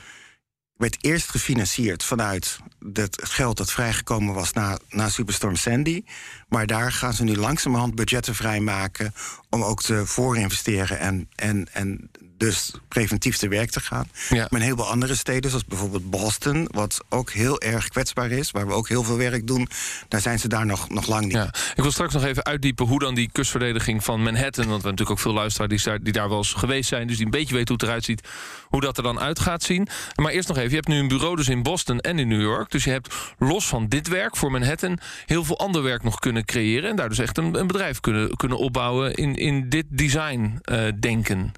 werd 0.74 0.98
eerst 1.02 1.30
gefinancierd 1.30 2.04
vanuit 2.04 2.60
het 2.94 3.22
geld 3.24 3.58
dat 3.58 3.72
vrijgekomen 3.72 4.34
was 4.34 4.54
na, 4.54 4.80
na 4.90 5.10
Superstorm 5.10 5.56
Sandy. 5.56 6.04
Maar 6.48 6.68
daar 6.68 6.92
gaan 6.92 7.14
ze 7.14 7.24
nu 7.24 7.36
langzamerhand 7.36 7.96
budgetten 7.96 8.36
vrijmaken 8.36 9.14
om 9.50 9.64
ook 9.64 9.82
te 9.82 10.06
voorinvesteren 10.06 11.00
en, 11.00 11.30
en, 11.36 11.68
en 11.74 12.12
dus 12.40 12.72
preventief 12.88 13.38
te 13.38 13.48
werk 13.48 13.70
te 13.70 13.80
gaan. 13.80 14.10
Ja. 14.30 14.36
Maar 14.36 14.60
een 14.60 14.62
heleboel 14.62 14.90
andere 14.90 15.16
steden, 15.16 15.50
zoals 15.50 15.66
bijvoorbeeld 15.66 16.10
Boston, 16.10 16.68
wat 16.72 17.04
ook 17.10 17.32
heel 17.32 17.62
erg 17.62 17.88
kwetsbaar 17.88 18.32
is, 18.32 18.52
waar 18.52 18.68
we 18.68 18.74
ook 18.74 18.88
heel 18.88 19.04
veel 19.04 19.18
werk 19.18 19.48
doen, 19.48 19.68
daar 20.08 20.22
zijn 20.22 20.40
ze 20.40 20.48
daar 20.48 20.66
nog, 20.66 20.90
nog 20.90 21.08
lang 21.08 21.24
niet. 21.24 21.34
Ja. 21.34 21.54
Ik 21.76 21.82
wil 21.82 21.92
straks 21.92 22.14
nog 22.14 22.24
even 22.24 22.46
uitdiepen 22.46 22.86
hoe 22.86 23.00
dan 23.00 23.16
die 23.16 23.30
kustverdediging 23.32 24.04
van 24.04 24.24
Manhattan... 24.24 24.68
want 24.68 24.82
we 24.82 24.88
hebben 24.88 24.92
natuurlijk 24.92 25.10
ook 25.10 25.20
veel 25.20 25.34
luisteraars 25.34 25.72
die, 25.72 25.84
daar- 25.84 26.04
die 26.04 26.14
daar 26.14 26.30
wel 26.30 26.38
eens 26.38 26.54
geweest 26.54 26.90
zijn... 26.90 27.08
dus 27.08 27.16
die 27.16 27.26
een 27.26 27.32
beetje 27.32 27.54
weten 27.56 27.68
hoe 27.68 27.78
het 27.78 27.88
eruit 27.88 28.04
ziet, 28.04 28.28
hoe 28.64 28.82
dat 28.82 28.98
er 28.98 29.04
dan 29.04 29.20
uit 29.20 29.40
gaat 29.40 29.64
zien. 29.64 29.88
Maar 30.16 30.32
eerst 30.32 30.48
nog 30.48 30.58
even, 30.58 30.70
je 30.70 30.76
hebt 30.76 30.88
nu 30.88 30.98
een 30.98 31.08
bureau 31.08 31.36
dus 31.36 31.50
in 31.50 31.64
Boston 31.64 32.00
en 32.00 32.20
in 32.20 32.28
New 32.28 32.42
York... 32.42 32.72
dus 32.72 32.84
je 32.84 32.92
hebt 32.92 33.16
los 33.38 33.68
van 33.68 33.88
dit 33.88 34.08
werk 34.08 34.36
voor 34.36 34.52
Manhattan... 34.52 35.00
heel 35.26 35.44
veel 35.44 35.60
ander 35.60 35.84
werk 35.84 36.04
nog 36.04 36.20
kunnen 36.20 36.46
creëren... 36.46 36.90
en 36.90 36.96
daar 36.96 37.10
dus 37.10 37.20
echt 37.20 37.38
een, 37.38 37.60
een 37.60 37.68
bedrijf 37.68 38.00
kunnen, 38.00 38.36
kunnen 38.36 38.58
opbouwen 38.58 39.14
in, 39.14 39.36
in 39.36 39.70
dit 39.70 39.86
design 39.90 40.60
eh, 40.62 40.88
denken. 41.00 41.52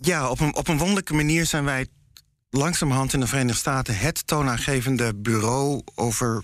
Ja, 0.00 0.28
op 0.28 0.40
een, 0.40 0.54
op 0.54 0.68
een 0.68 0.78
wonderlijke 0.78 1.14
manier 1.14 1.46
zijn 1.46 1.64
wij 1.64 1.86
langzamerhand 2.50 3.12
in 3.12 3.20
de 3.20 3.26
Verenigde 3.26 3.58
Staten 3.58 3.98
het 3.98 4.26
toonaangevende 4.26 5.14
bureau 5.14 5.82
over 5.94 6.42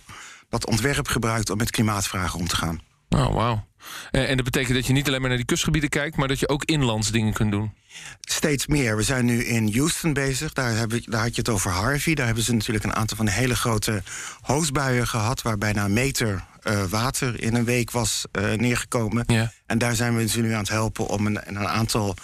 dat 0.49 0.67
ontwerp 0.67 1.09
gebruikt 1.09 1.51
om 1.51 1.57
met 1.57 1.71
klimaatvragen 1.71 2.39
om 2.39 2.49
te 2.49 2.57
gaan. 2.57 2.81
Oh, 3.09 3.35
wauw. 3.35 3.67
Eh, 4.11 4.31
en 4.31 4.37
dat 4.37 4.45
betekent 4.45 4.75
dat 4.75 4.87
je 4.87 4.93
niet 4.93 5.07
alleen 5.07 5.21
maar 5.21 5.29
naar 5.29 5.39
die 5.39 5.47
kustgebieden 5.47 5.91
kijkt... 5.91 6.17
maar 6.17 6.29
dat 6.29 6.39
je 6.39 6.49
ook 6.49 6.65
inlands 6.65 7.11
dingen 7.11 7.33
kunt 7.33 7.51
doen. 7.51 7.75
Steeds 8.21 8.67
meer. 8.67 8.97
We 8.97 9.03
zijn 9.03 9.25
nu 9.25 9.45
in 9.45 9.77
Houston 9.77 10.13
bezig. 10.13 10.53
Daar, 10.53 10.77
heb 10.77 10.93
ik, 10.93 11.11
daar 11.11 11.23
had 11.23 11.35
je 11.35 11.41
het 11.41 11.49
over 11.49 11.71
Harvey. 11.71 12.15
Daar 12.15 12.27
hebben 12.27 12.45
ze 12.45 12.53
natuurlijk 12.53 12.85
een 12.85 12.95
aantal 12.95 13.17
van 13.17 13.27
de 13.27 13.33
hele 13.33 13.57
grote 13.57 14.03
hoosbuien 14.41 15.07
gehad... 15.07 15.43
waar 15.43 15.59
bijna 15.59 15.85
een 15.85 15.93
meter 15.93 16.45
eh, 16.63 16.85
water 16.85 17.43
in 17.43 17.55
een 17.55 17.65
week 17.65 17.91
was 17.91 18.25
eh, 18.33 18.53
neergekomen. 18.53 19.25
Ja. 19.27 19.53
En 19.67 19.79
daar 19.79 19.95
zijn 19.95 20.17
we 20.17 20.29
ze 20.29 20.41
nu 20.41 20.53
aan 20.53 20.59
het 20.59 20.69
helpen 20.69 21.07
om 21.07 21.27
een, 21.27 21.49
een 21.49 21.69
aantal 21.69 22.17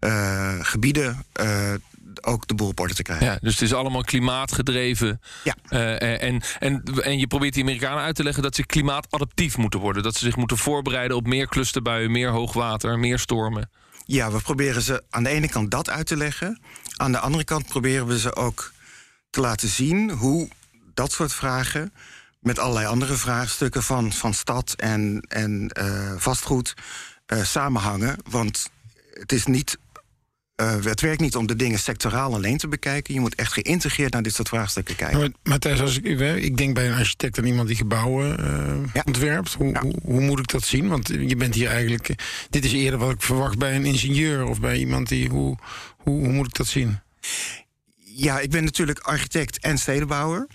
eh, 0.00 0.58
gebieden... 0.60 1.24
eh, 1.32 1.74
ook 2.20 2.46
de 2.46 2.54
boel 2.54 2.68
op 2.68 2.80
orde 2.80 2.94
te 2.94 3.02
krijgen. 3.02 3.26
Ja, 3.26 3.38
dus 3.40 3.52
het 3.52 3.62
is 3.62 3.74
allemaal 3.74 4.02
klimaatgedreven. 4.02 5.20
Ja. 5.44 5.54
Eh, 5.68 6.22
en, 6.22 6.42
en, 6.58 6.82
en 7.02 7.18
je 7.18 7.26
probeert 7.26 7.54
die 7.54 7.62
Amerikanen 7.62 8.02
uit 8.02 8.14
te 8.14 8.22
leggen 8.22 8.42
dat 8.42 8.54
ze 8.54 8.66
klimaatadaptief 8.66 9.56
moeten 9.56 9.80
worden. 9.80 10.02
Dat 10.02 10.14
ze 10.14 10.24
zich 10.24 10.36
moeten 10.36 10.56
voorbereiden 10.56 11.16
op 11.16 11.26
meer 11.26 11.48
clusterbuien, 11.48 12.10
meer 12.10 12.30
hoogwater, 12.30 12.98
meer 12.98 13.18
stormen. 13.18 13.70
Ja, 14.04 14.30
we 14.30 14.40
proberen 14.40 14.82
ze 14.82 15.02
aan 15.10 15.22
de 15.22 15.28
ene 15.28 15.48
kant 15.48 15.70
dat 15.70 15.90
uit 15.90 16.06
te 16.06 16.16
leggen. 16.16 16.60
Aan 16.96 17.12
de 17.12 17.18
andere 17.18 17.44
kant 17.44 17.66
proberen 17.66 18.06
we 18.06 18.18
ze 18.18 18.36
ook 18.36 18.72
te 19.30 19.40
laten 19.40 19.68
zien 19.68 20.10
hoe 20.10 20.48
dat 20.94 21.12
soort 21.12 21.32
vragen 21.32 21.92
met 22.40 22.58
allerlei 22.58 22.86
andere 22.86 23.14
vraagstukken 23.14 23.82
van, 23.82 24.12
van 24.12 24.34
stad 24.34 24.74
en, 24.76 25.20
en 25.28 25.70
vastgoed 26.18 26.74
samenhangen. 27.26 28.16
Want 28.28 28.70
het 29.10 29.32
is 29.32 29.46
niet 29.46 29.78
eh, 30.60 30.84
het 30.84 31.00
werkt 31.00 31.20
niet 31.20 31.36
om 31.36 31.46
de 31.46 31.56
dingen 31.56 31.78
sectoraal 31.78 32.34
alleen 32.34 32.56
te 32.56 32.68
bekijken. 32.68 33.14
Je 33.14 33.20
moet 33.20 33.34
echt 33.34 33.52
geïntegreerd 33.52 34.12
naar 34.12 34.22
dit 34.22 34.34
soort 34.34 34.48
vraagstukken 34.48 34.96
kijken. 34.96 35.18
Maar, 35.18 35.28
Matthijs, 35.42 35.80
als 35.80 35.96
ik, 36.00 36.04
ik 36.42 36.56
denk 36.56 36.74
bij 36.74 36.86
een 36.88 36.94
architect 36.98 37.38
en 37.38 37.46
iemand 37.46 37.68
die 37.68 37.76
gebouwen 37.76 38.40
uh, 38.40 38.90
Ja. 38.94 39.02
ontwerpt. 39.04 39.52
Hoe, 39.52 39.68
Ja. 39.72 39.80
hoe, 39.80 39.94
hoe 40.02 40.20
moet 40.20 40.38
ik 40.38 40.48
dat 40.48 40.64
zien? 40.64 40.88
Want 40.88 41.08
je 41.08 41.36
bent 41.36 41.54
hier 41.54 41.68
eigenlijk. 41.68 42.08
eh, 42.08 42.16
Dit 42.50 42.64
is 42.64 42.72
eerder 42.72 42.98
wat 42.98 43.10
ik 43.10 43.22
verwacht 43.22 43.58
bij 43.58 43.74
een 43.74 43.84
ingenieur 43.84 44.44
of 44.46 44.60
bij 44.60 44.76
iemand 44.78 45.08
die. 45.08 45.28
Hoe, 45.28 45.56
hoe, 45.96 46.18
hoe 46.24 46.32
moet 46.32 46.46
ik 46.46 46.54
dat 46.54 46.66
zien? 46.66 46.98
Ja, 48.04 48.38
ik 48.40 48.50
ben 48.50 48.64
natuurlijk 48.64 48.98
architect 48.98 49.58
en 49.58 49.78
stedenbouwer. 49.78 50.46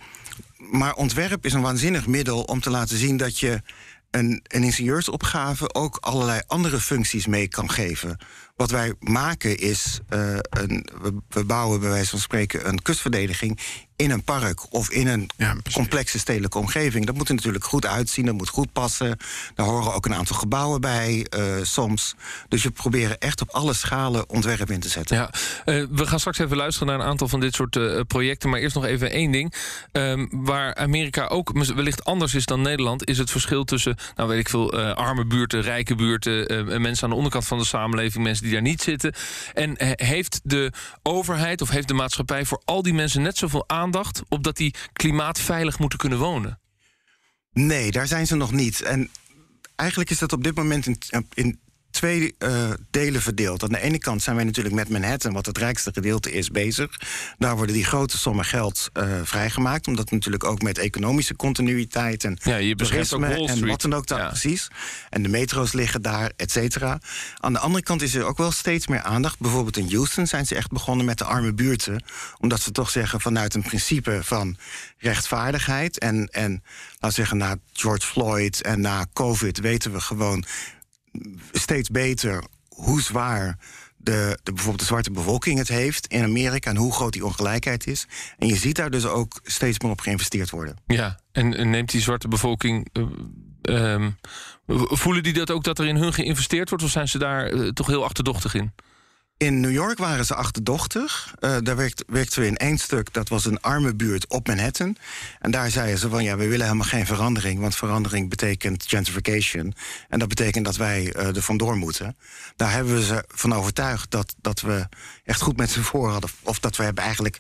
Maar 0.72 0.94
ontwerp 0.94 1.46
is 1.46 1.54
een 1.54 1.62
waanzinnig 1.62 2.08
middel 2.08 2.42
om 2.44 2.60
te 2.62 2.70
laten 2.70 2.98
zien 2.98 3.18
dat 3.18 3.40
je 3.40 3.62
een, 4.12 4.40
een 4.48 4.64
ingenieursopgave 4.64 5.74
ook 5.74 5.98
allerlei 5.98 6.42
andere 6.48 6.80
functies 6.80 7.26
mee 7.28 7.48
kan 7.48 7.70
geven. 7.72 8.18
Wat 8.56 8.72
wij 8.72 8.94
maken 9.00 9.58
is, 9.58 10.00
eh, 10.10 10.38
een, 10.50 10.88
we, 11.02 11.14
we 11.30 11.44
bouwen 11.44 11.80
bij 11.80 11.90
wijze 11.90 12.10
van 12.10 12.20
spreken 12.20 12.68
een 12.68 12.82
kustverdediging 12.82 13.60
in 13.96 14.12
een 14.12 14.24
park 14.24 14.74
of 14.74 14.90
in 14.90 15.08
een 15.08 15.30
Ja, 15.38 15.56
complexe 15.74 16.20
stedelijke 16.20 16.58
omgeving. 16.58 17.06
Dat 17.06 17.16
moet 17.16 17.30
er 17.30 17.36
natuurlijk 17.36 17.64
goed 17.64 17.86
uitzien, 17.86 18.26
dat 18.26 18.36
moet 18.36 18.50
goed 18.50 18.74
passen. 18.74 19.18
Daar 19.56 19.66
horen 19.66 19.94
ook 19.94 20.06
een 20.06 20.14
aantal 20.14 20.36
gebouwen 20.36 20.82
bij 20.82 21.26
eh, 21.30 21.44
soms. 21.62 22.16
Dus 22.48 22.64
we 22.64 22.72
proberen 22.72 23.20
echt 23.20 23.42
op 23.42 23.50
alle 23.50 23.74
schalen 23.74 24.30
ontwerp 24.30 24.72
in 24.72 24.80
te 24.80 24.90
zetten. 24.90 25.18
Ja, 25.18 25.30
eh, 25.66 25.86
we 25.92 26.08
gaan 26.08 26.20
straks 26.20 26.40
even 26.40 26.58
luisteren 26.58 26.88
naar 26.88 27.00
een 27.00 27.06
aantal 27.06 27.28
van 27.28 27.40
dit 27.40 27.54
soort 27.54 28.08
projecten. 28.08 28.50
Maar 28.50 28.60
eerst 28.60 28.76
nog 28.76 28.86
even 28.86 29.12
één 29.12 29.32
ding. 29.32 29.54
Ehm, 29.92 30.26
waar 30.32 30.76
Amerika 30.76 31.28
ook 31.28 31.52
wellicht 31.76 32.06
anders 32.06 32.34
is 32.34 32.46
dan 32.46 32.62
Nederland, 32.62 33.08
is 33.08 33.18
het 33.18 33.32
verschil 33.32 33.64
tussen, 33.64 33.96
nou 34.16 34.30
weet 34.30 34.40
ik 34.40 34.50
veel, 34.50 34.74
arme 34.96 35.26
buurten, 35.26 35.62
rijke 35.62 35.96
buurten, 35.96 36.82
mensen 36.82 37.04
aan 37.04 37.10
de 37.10 37.16
onderkant 37.16 37.46
van 37.46 37.58
de 37.58 37.66
samenleving, 37.66 38.24
mensen 38.24 38.45
die 38.46 38.54
daar 38.54 38.62
niet 38.62 38.82
zitten. 38.82 39.14
En 39.54 39.78
eh, 39.78 40.08
heeft 40.08 40.40
de 40.44 40.72
overheid 41.04 41.62
of 41.62 41.70
heeft 41.70 41.88
de 41.88 41.94
maatschappij 41.94 42.46
voor 42.46 42.62
al 42.66 42.82
die 42.82 42.94
mensen 42.94 43.22
net 43.22 43.38
zoveel 43.38 43.70
aandacht 43.70 44.22
op 44.30 44.44
dat 44.44 44.58
die 44.58 44.74
klimaatveilig 44.94 45.80
moeten 45.80 46.00
kunnen 46.00 46.18
wonen? 46.20 46.60
Nee, 47.52 47.92
daar 47.92 48.08
zijn 48.08 48.28
ze 48.28 48.36
nog 48.36 48.52
niet. 48.52 48.82
En 48.82 49.10
eigenlijk 49.76 50.10
is 50.10 50.20
dat 50.20 50.34
op 50.34 50.44
dit 50.44 50.56
moment 50.56 50.86
in, 50.86 50.98
in 51.34 51.60
twee 51.96 52.36
eh, 52.38 52.70
delen 52.92 53.22
verdeeld. 53.22 53.64
Aan 53.64 53.70
de 53.70 53.82
ene 53.82 53.98
kant 53.98 54.22
zijn 54.24 54.36
wij 54.36 54.46
natuurlijk 54.46 54.76
met 54.76 54.90
Manhattan, 54.90 55.34
wat 55.34 55.46
het 55.46 55.58
rijkste 55.58 55.92
gedeelte 55.94 56.32
is, 56.32 56.50
bezig. 56.50 57.00
Daar 57.38 57.56
worden 57.56 57.76
die 57.76 57.86
grote 57.86 58.18
sommen 58.18 58.46
geld 58.46 58.90
eh, 58.94 59.20
vrijgemaakt. 59.24 59.88
Omdat 59.88 60.12
natuurlijk 60.12 60.44
ook 60.44 60.62
met 60.62 60.78
economische 60.78 61.36
continuïteit 61.36 62.24
en 62.24 62.38
Ja, 62.44 62.56
je 62.56 62.72
ook 62.72 62.78
toerisme 62.78 63.28
Wall 63.28 63.48
en 63.48 63.68
wat 63.68 63.82
dan 63.82 63.94
ook 63.94 64.08
dat 64.08 64.18
Ja. 64.18 64.28
precies. 64.28 64.68
En 65.10 65.24
de 65.24 65.30
metro's 65.30 65.74
liggen 65.74 66.02
daar, 66.02 66.32
et 66.36 66.52
cetera. 66.52 67.00
Aan 67.40 67.54
de 67.54 67.60
andere 67.60 67.84
kant 67.84 68.02
is 68.02 68.16
er 68.16 68.24
ook 68.24 68.38
wel 68.38 68.52
steeds 68.52 68.88
meer 68.88 69.02
aandacht. 69.02 69.40
Bijvoorbeeld 69.40 69.78
in 69.78 69.90
Houston 69.92 70.28
zijn 70.28 70.46
ze 70.46 70.56
echt 70.56 70.72
begonnen 70.72 71.06
met 71.06 71.18
de 71.18 71.24
arme 71.24 71.54
buurten. 71.54 72.04
Omdat 72.40 72.62
ze 72.62 72.72
toch 72.72 72.90
zeggen 72.90 73.22
vanuit 73.22 73.54
een 73.54 73.64
principe 73.64 74.20
van 74.24 74.58
rechtvaardigheid. 74.98 76.00
En, 76.00 76.28
en 76.32 76.52
laten 76.92 77.08
we 77.08 77.12
zeggen, 77.12 77.38
na 77.38 77.56
George 77.74 78.08
Floyd 78.08 78.62
en 78.62 78.82
na 78.82 79.06
COVID 79.14 79.60
weten 79.60 79.92
we 79.92 80.02
gewoon 80.02 80.46
steeds 81.52 81.90
beter 81.90 82.44
hoe 82.68 83.02
zwaar 83.02 83.58
de, 83.98 84.40
de, 84.44 84.52
bijvoorbeeld 84.52 84.80
de 84.80 84.86
zwarte 84.86 85.12
bevolking 85.12 85.58
het 85.58 85.68
heeft 85.68 86.08
in 86.08 86.24
Amerika 86.24 86.70
en 86.70 86.76
hoe 86.76 86.94
groot 86.94 87.14
die 87.14 87.26
ongelijkheid 87.26 87.88
is. 87.88 88.08
En 88.38 88.48
je 88.48 88.56
ziet 88.56 88.76
daar 88.76 88.90
dus 88.90 89.06
ook 89.06 89.40
steeds 89.44 89.80
meer 89.80 89.92
op 89.92 90.02
geïnvesteerd 90.02 90.50
worden. 90.50 90.78
Ja, 90.88 91.20
en, 91.32 91.70
neemt 91.70 91.92
die 91.92 92.02
zwarte 92.02 92.28
bevolking. 92.28 92.88
eh, 92.92 93.94
ehm, 93.94 94.12
voelen 94.68 95.24
die 95.24 95.34
dat 95.34 95.52
ook 95.52 95.64
dat 95.64 95.80
er 95.80 95.86
in 95.86 95.96
hun 95.96 96.14
geïnvesteerd 96.14 96.70
wordt? 96.70 96.84
Of 96.84 96.92
zijn 96.92 97.08
ze 97.08 97.18
daar 97.18 97.46
eh, 97.46 97.68
toch 97.68 97.88
heel 97.88 98.04
achterdochtig 98.04 98.54
in? 98.54 98.74
In 99.38 99.60
New 99.60 99.72
York 99.72 99.98
waren 99.98 100.26
ze 100.26 100.36
achterdochtig. 100.36 101.34
Eh, 101.40 101.58
daar 101.64 101.76
werkt, 101.76 102.04
werkten 102.08 102.42
we 102.42 102.48
in 102.48 102.58
één 102.58 102.78
stuk, 102.78 103.14
dat 103.14 103.30
was 103.30 103.46
een 103.46 103.62
arme 103.62 103.96
buurt 103.96 104.28
op 104.28 104.48
Manhattan. 104.48 104.96
En 105.40 105.52
daar 105.52 105.72
zeiden 105.72 106.00
ze 106.00 106.10
van 106.10 106.24
ja, 106.24 106.38
we 106.38 106.48
willen 106.48 106.66
helemaal 106.66 106.88
geen 106.88 107.06
verandering... 107.06 107.60
want 107.60 107.76
verandering 107.76 108.30
betekent 108.30 108.86
gentrification. 108.88 109.74
En 110.10 110.20
dat 110.20 110.28
betekent 110.28 110.66
dat 110.66 110.76
wij 110.76 111.14
eh, 111.14 111.36
er 111.36 111.42
vandoor 111.42 111.78
moeten. 111.78 112.18
Daar 112.56 112.72
hebben 112.72 112.94
we 112.94 113.04
ze 113.04 113.24
van 113.28 113.54
overtuigd 113.54 114.12
dat, 114.12 114.36
dat 114.42 114.62
we 114.62 114.88
echt 115.24 115.42
goed 115.42 115.58
met 115.58 115.70
ze 115.70 115.84
voor 115.84 116.10
hadden... 116.10 116.30
of 116.42 116.60
dat 116.60 116.76
we 116.76 116.84
hebben 116.84 117.04
eigenlijk 117.04 117.38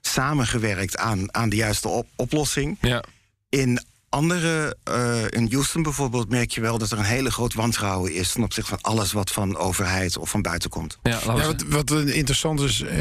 samengewerkt 0.00 0.96
aan, 0.96 1.34
aan 1.34 1.48
de 1.48 1.56
juiste 1.56 1.88
op- 1.88 2.08
oplossing. 2.16 2.76
Ja. 2.80 3.04
In 3.48 3.80
andere, 4.08 4.76
eh, 4.84 5.24
in 5.28 5.48
Houston 5.50 5.82
bijvoorbeeld, 5.82 6.28
merk 6.28 6.50
je 6.50 6.60
wel 6.60 6.78
dat 6.78 6.90
er 6.90 6.98
een 6.98 7.04
hele 7.04 7.30
groot 7.30 7.54
wantrouwen 7.54 8.12
is 8.12 8.32
ten 8.32 8.42
opzichte 8.42 8.70
van 8.70 8.80
alles 8.80 9.12
wat 9.12 9.30
van 9.30 9.56
overheid 9.56 10.18
of 10.18 10.30
van 10.30 10.42
buiten 10.42 10.70
komt. 10.70 10.98
Ja, 11.02 11.20
wat, 11.24 11.64
wat 11.68 11.90
interessant 11.90 12.60
is, 12.60 12.82
eh, 12.82 12.98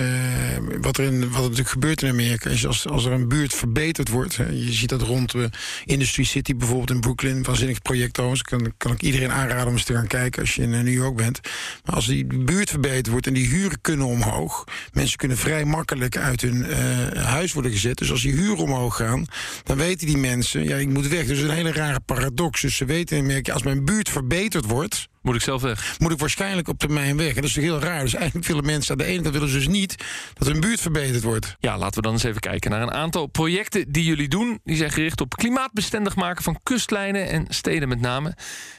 wat, 0.81 0.97
er 0.97 1.03
in, 1.03 1.19
wat 1.19 1.35
er 1.35 1.41
natuurlijk 1.41 1.69
gebeurt 1.69 2.01
in 2.01 2.09
Amerika, 2.09 2.49
is 2.49 2.67
als, 2.67 2.87
als 2.87 3.05
er 3.05 3.11
een 3.11 3.27
buurt 3.27 3.53
verbeterd 3.53 4.09
wordt. 4.09 4.37
Hè, 4.37 4.45
je 4.45 4.71
ziet 4.71 4.89
dat 4.89 5.01
rond 5.01 5.31
de 5.31 5.49
Industry 5.85 6.23
City 6.23 6.55
bijvoorbeeld 6.55 6.89
in 6.89 6.99
Brooklyn, 6.99 7.43
waanzinnig 7.43 7.81
project 7.81 8.13
trouwens. 8.13 8.41
Kan, 8.41 8.73
kan 8.77 8.91
ik 8.91 9.01
iedereen 9.01 9.31
aanraden 9.31 9.67
om 9.67 9.73
eens 9.73 9.83
te 9.83 9.93
gaan 9.93 10.07
kijken 10.07 10.41
als 10.41 10.55
je 10.55 10.61
in 10.61 10.73
eh, 10.73 10.81
New 10.81 10.93
York 10.93 11.15
bent. 11.15 11.39
Maar 11.85 11.95
als 11.95 12.05
die 12.05 12.25
buurt 12.25 12.69
verbeterd 12.69 13.07
wordt 13.07 13.27
en 13.27 13.33
die 13.33 13.47
huren 13.47 13.81
kunnen 13.81 14.05
omhoog, 14.05 14.63
mensen 14.93 15.17
kunnen 15.17 15.37
vrij 15.37 15.65
makkelijk 15.65 16.17
uit 16.17 16.41
hun 16.41 16.65
eh, 16.65 17.23
huis 17.23 17.53
worden 17.53 17.71
gezet. 17.71 17.97
Dus 17.97 18.11
als 18.11 18.21
die 18.21 18.33
huren 18.33 18.57
omhoog 18.57 18.95
gaan, 18.95 19.25
dan 19.63 19.77
weten 19.77 20.07
die 20.07 20.17
mensen, 20.17 20.63
ja, 20.63 20.75
ik 20.75 20.87
moet 20.97 21.07
weg. 21.07 21.25
Dus 21.25 21.39
een 21.39 21.49
hele 21.49 21.71
rare 21.71 21.99
paradox. 21.99 22.61
Dus 22.61 22.75
ze 22.75 22.85
weten 22.85 23.17
in 23.17 23.23
Amerika, 23.23 23.53
als 23.53 23.63
mijn 23.63 23.85
buurt 23.85 24.09
verbeterd 24.09 24.65
wordt 24.65 25.07
moet 25.27 25.35
ik 25.35 25.41
zelf 25.41 25.61
weg. 25.61 25.95
moet 25.99 26.11
ik 26.11 26.19
waarschijnlijk 26.19 26.67
op 26.67 26.79
termijn 26.79 27.17
weg. 27.17 27.29
En 27.29 27.35
dat 27.35 27.43
is 27.43 27.53
toch 27.53 27.63
heel 27.63 27.79
raar. 27.79 28.03
Dus 28.03 28.13
eigenlijk 28.13 28.47
willen 28.47 28.65
mensen 28.65 28.91
aan 28.91 28.97
de 28.97 29.03
ene 29.03 29.21
kant 29.21 29.33
willen 29.33 29.49
ze 29.49 29.55
dus 29.57 29.67
niet 29.67 29.95
dat 30.33 30.47
hun 30.47 30.59
buurt 30.59 30.81
verbeterd 30.81 31.23
wordt. 31.23 31.55
Ja, 31.59 31.77
laten 31.77 31.95
we 31.95 32.01
dan 32.01 32.13
eens 32.13 32.23
even 32.23 32.41
kijken 32.41 32.71
naar 32.71 32.81
een 32.81 32.91
aantal 32.91 33.25
projecten 33.25 33.91
die 33.91 34.03
jullie 34.03 34.27
doen. 34.27 34.59
Die 34.63 34.77
zijn 34.77 34.91
gericht 34.91 35.21
op 35.21 35.35
klimaatbestendig 35.35 36.15
maken 36.15 36.43
van 36.43 36.59
kustlijnen 36.63 37.29
en 37.29 37.45
steden 37.49 37.87
met 37.87 37.99
name. 37.99 38.35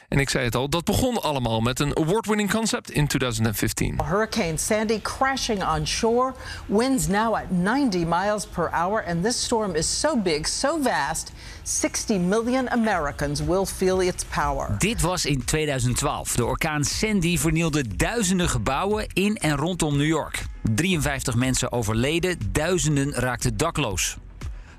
En 0.09 0.19
ik 0.19 0.29
zei 0.29 0.45
het 0.45 0.55
al, 0.55 0.69
dat 0.69 0.83
begon 0.83 1.21
allemaal 1.21 1.61
met 1.61 1.79
een 1.79 1.97
award-winning 1.97 2.51
concept 2.51 2.91
in 2.91 3.07
2015. 3.07 3.99
Hurricane 4.03 4.57
Sandy 4.57 5.01
crashing 5.01 5.63
on 5.63 5.87
shore, 5.87 6.33
winds 6.65 7.07
now 7.07 7.35
at 7.35 7.51
90 7.51 8.05
miles 8.05 8.45
per 8.45 8.69
hour, 8.73 9.05
and 9.07 9.23
this 9.23 9.43
storm 9.43 9.75
is 9.75 9.99
so 9.99 10.17
big, 10.17 10.47
so 10.47 10.79
vast, 10.81 11.31
60 11.63 12.17
million 12.19 12.69
Americans 12.69 13.43
will 13.43 13.65
feel 13.65 14.01
its 14.01 14.23
power. 14.23 14.75
Dit 14.77 15.01
was 15.01 15.25
in 15.25 15.45
2012. 15.45 16.35
De 16.39 16.45
orkaan 16.45 16.83
Sandy 16.83 17.37
vernielde 17.37 17.95
duizenden 17.95 18.49
gebouwen 18.49 19.07
in 19.13 19.35
en 19.35 19.55
rondom 19.55 19.97
New 19.97 20.07
York. 20.07 20.45
53 20.75 21.35
mensen 21.35 21.71
overleden, 21.71 22.37
duizenden 22.51 23.13
raakten 23.13 23.57
dakloos. 23.57 24.17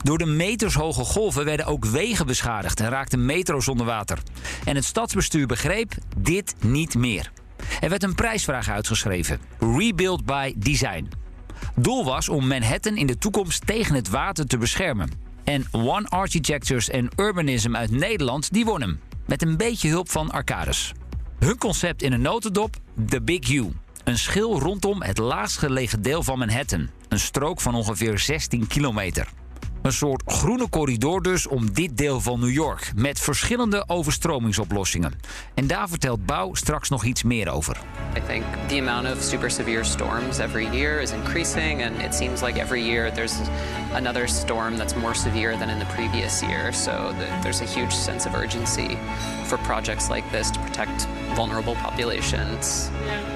Door 0.02 0.18
de 0.18 0.26
metershoge 0.26 1.04
golven 1.04 1.44
werden 1.44 1.66
ook 1.66 1.84
wegen 1.84 2.26
beschadigd 2.26 2.80
en 2.80 2.88
raakten 2.88 3.24
metro's 3.24 3.68
onder 3.68 3.86
water. 3.86 4.18
En 4.64 4.74
het 4.74 4.84
stadsbestuur 4.84 5.46
begreep 5.46 5.92
dit 6.16 6.54
niet 6.60 6.94
meer. 6.94 7.32
Er 7.80 7.88
werd 7.88 8.02
een 8.02 8.14
prijsvraag 8.14 8.68
uitgeschreven: 8.68 9.40
Rebuild 9.58 10.24
by 10.24 10.54
Design. 10.56 11.08
Doel 11.76 12.04
was 12.04 12.28
om 12.28 12.46
Manhattan 12.46 12.96
in 12.96 13.06
de 13.06 13.18
toekomst 13.18 13.66
tegen 13.66 13.94
het 13.94 14.08
water 14.08 14.46
te 14.46 14.58
beschermen. 14.58 15.10
En 15.44 15.64
One 15.70 16.08
Architectures 16.08 16.90
en 16.90 17.08
Urbanism 17.16 17.76
uit 17.76 17.90
Nederland 17.90 18.52
die 18.52 18.64
won 18.64 18.80
hem. 18.80 19.00
Met 19.26 19.42
een 19.42 19.56
beetje 19.56 19.88
hulp 19.88 20.10
van 20.10 20.30
Arcades. 20.30 20.92
Hun 21.40 21.58
concept 21.58 22.02
in 22.02 22.12
een 22.12 22.20
notendop: 22.20 22.76
The 23.08 23.22
Big 23.22 23.50
U. 23.50 23.72
Een 24.04 24.18
schil 24.18 24.58
rondom 24.58 25.02
het 25.02 25.18
laagst 25.18 25.58
gelegen 25.58 26.02
deel 26.02 26.22
van 26.22 26.38
Manhattan. 26.38 26.88
Een 27.08 27.18
strook 27.18 27.60
van 27.60 27.74
ongeveer 27.74 28.18
16 28.18 28.66
kilometer. 28.66 29.28
Een 29.82 29.92
soort 29.92 30.22
groene 30.26 30.68
corridor 30.68 31.22
dus 31.22 31.46
om 31.46 31.72
dit 31.72 31.96
deel 31.96 32.20
van 32.20 32.40
New 32.40 32.50
York. 32.50 32.92
Met 32.94 33.20
verschillende 33.20 33.84
overstromingsoplossingen. 33.86 35.12
En 35.54 35.66
daar 35.66 35.88
vertelt 35.88 36.26
Bouw 36.26 36.54
straks 36.54 36.88
nog 36.88 37.04
iets 37.04 37.22
meer 37.22 37.50
over. 37.50 37.76
I 38.16 38.20
think 38.26 38.44
the 38.66 38.78
amount 38.78 39.16
of 39.16 39.22
super 39.22 39.50
severe 39.50 39.84
storms 39.84 40.38
every 40.38 40.68
year 40.76 41.00
is 41.00 41.10
increasing, 41.10 41.82
and 41.82 42.02
it 42.02 42.14
seems 42.14 42.40
like 42.40 42.60
every 42.60 42.84
year 42.84 43.12
there's 43.12 43.34
another 43.94 44.28
storm 44.28 44.76
that's 44.76 44.94
more 44.94 45.14
severe 45.14 45.58
than 45.58 45.68
in 45.68 45.78
the 45.78 45.94
previous 45.94 46.40
year. 46.40 46.72
So 46.72 46.90
the, 47.18 47.26
there's 47.42 47.60
a 47.60 47.80
huge 47.80 47.92
sense 47.92 48.28
of 48.28 48.34
urgency 48.34 48.98
for 49.44 49.58
projects 49.58 50.08
like 50.08 50.30
this 50.30 50.50
to 50.50 50.58
protect 50.58 51.06
vulnerable 51.34 51.74
populations 51.74 52.90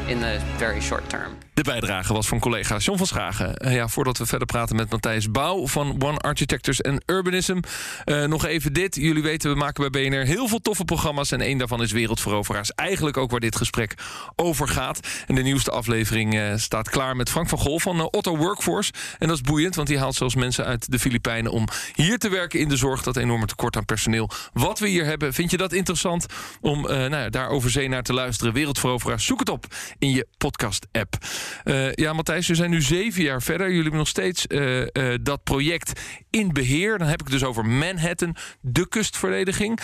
in 0.08 0.20
the 0.20 0.40
very 0.58 0.80
short 0.80 1.08
term. 1.08 1.43
De 1.54 1.62
bijdrage 1.62 2.12
was 2.12 2.28
van 2.28 2.38
collega 2.38 2.76
John 2.76 2.98
van 2.98 3.06
Schagen. 3.06 3.56
Eh, 3.56 3.74
ja, 3.74 3.88
voordat 3.88 4.18
we 4.18 4.26
verder 4.26 4.46
praten 4.46 4.76
met 4.76 4.90
Matthijs 4.90 5.30
Bouw 5.30 5.66
van 5.66 6.02
One 6.02 6.18
Architectures 6.18 6.82
and 6.82 7.02
Urbanism. 7.06 7.58
eh, 8.04 8.24
nog 8.24 8.44
even 8.44 8.72
dit. 8.72 8.94
Jullie 8.94 9.22
weten, 9.22 9.50
we 9.50 9.56
maken 9.56 9.90
bij 9.90 10.08
BNR 10.08 10.24
heel 10.24 10.48
veel 10.48 10.60
toffe 10.60 10.84
programma's. 10.84 11.32
En 11.32 11.40
één 11.40 11.58
daarvan 11.58 11.82
is 11.82 11.92
Wereldveroveraars. 11.92 12.72
Eigenlijk 12.72 13.16
ook 13.16 13.30
waar 13.30 13.40
dit 13.40 13.56
gesprek 13.56 13.94
over 14.36 14.68
gaat. 14.68 15.00
En 15.26 15.34
de 15.34 15.42
nieuwste 15.42 15.70
aflevering 15.70 16.34
eh, 16.34 16.52
staat 16.56 16.90
klaar 16.90 17.16
met 17.16 17.30
Frank 17.30 17.48
van 17.48 17.58
Gol 17.58 17.80
van 17.80 18.00
Otto 18.00 18.36
Workforce. 18.36 18.92
En 19.18 19.28
dat 19.28 19.36
is 19.36 19.42
boeiend, 19.42 19.74
want 19.74 19.88
die 19.88 19.98
haalt 19.98 20.14
zelfs 20.14 20.34
mensen 20.34 20.64
uit 20.64 20.90
de 20.90 20.98
Filipijnen... 20.98 21.52
om 21.52 21.68
hier 21.94 22.18
te 22.18 22.28
werken 22.28 22.60
in 22.60 22.68
de 22.68 22.76
zorg. 22.76 23.02
Dat 23.02 23.16
enorme 23.16 23.46
tekort 23.46 23.76
aan 23.76 23.84
personeel. 23.84 24.30
Wat 24.52 24.78
we 24.78 24.88
hier 24.88 25.04
hebben, 25.04 25.32
vind 25.34 25.50
je 25.50 25.56
dat 25.56 25.72
interessant? 25.72 26.26
Om 26.60 26.80
nou 26.82 27.16
ja, 27.16 27.28
daar 27.28 27.48
over 27.48 27.70
zee 27.70 27.88
naar 27.88 28.02
te 28.02 28.12
luisteren. 28.12 28.52
Wereldveroveraars, 28.52 29.24
zoek 29.24 29.38
het 29.38 29.48
op 29.48 29.66
in 29.98 30.10
je 30.10 30.26
podcast-app. 30.38 31.16
Eh, 31.64 31.92
ja, 31.92 32.12
Matthijs, 32.12 32.48
we 32.48 32.54
zijn 32.54 32.70
nu 32.70 32.82
zeven 32.82 33.22
jaar 33.22 33.42
verder. 33.42 33.66
Jullie 33.66 33.82
hebben 33.82 33.98
nog 33.98 34.08
steeds 34.08 34.46
eh, 34.46 34.82
eh, 34.82 35.18
dat 35.22 35.42
project 35.42 36.00
in 36.30 36.52
beheer. 36.52 36.98
Dan 36.98 37.08
heb 37.08 37.20
ik 37.20 37.26
het 37.26 37.38
dus 37.38 37.48
over 37.48 37.66
Manhattan, 37.66 38.36
de 38.60 38.88
kustverdediging. 38.88 39.80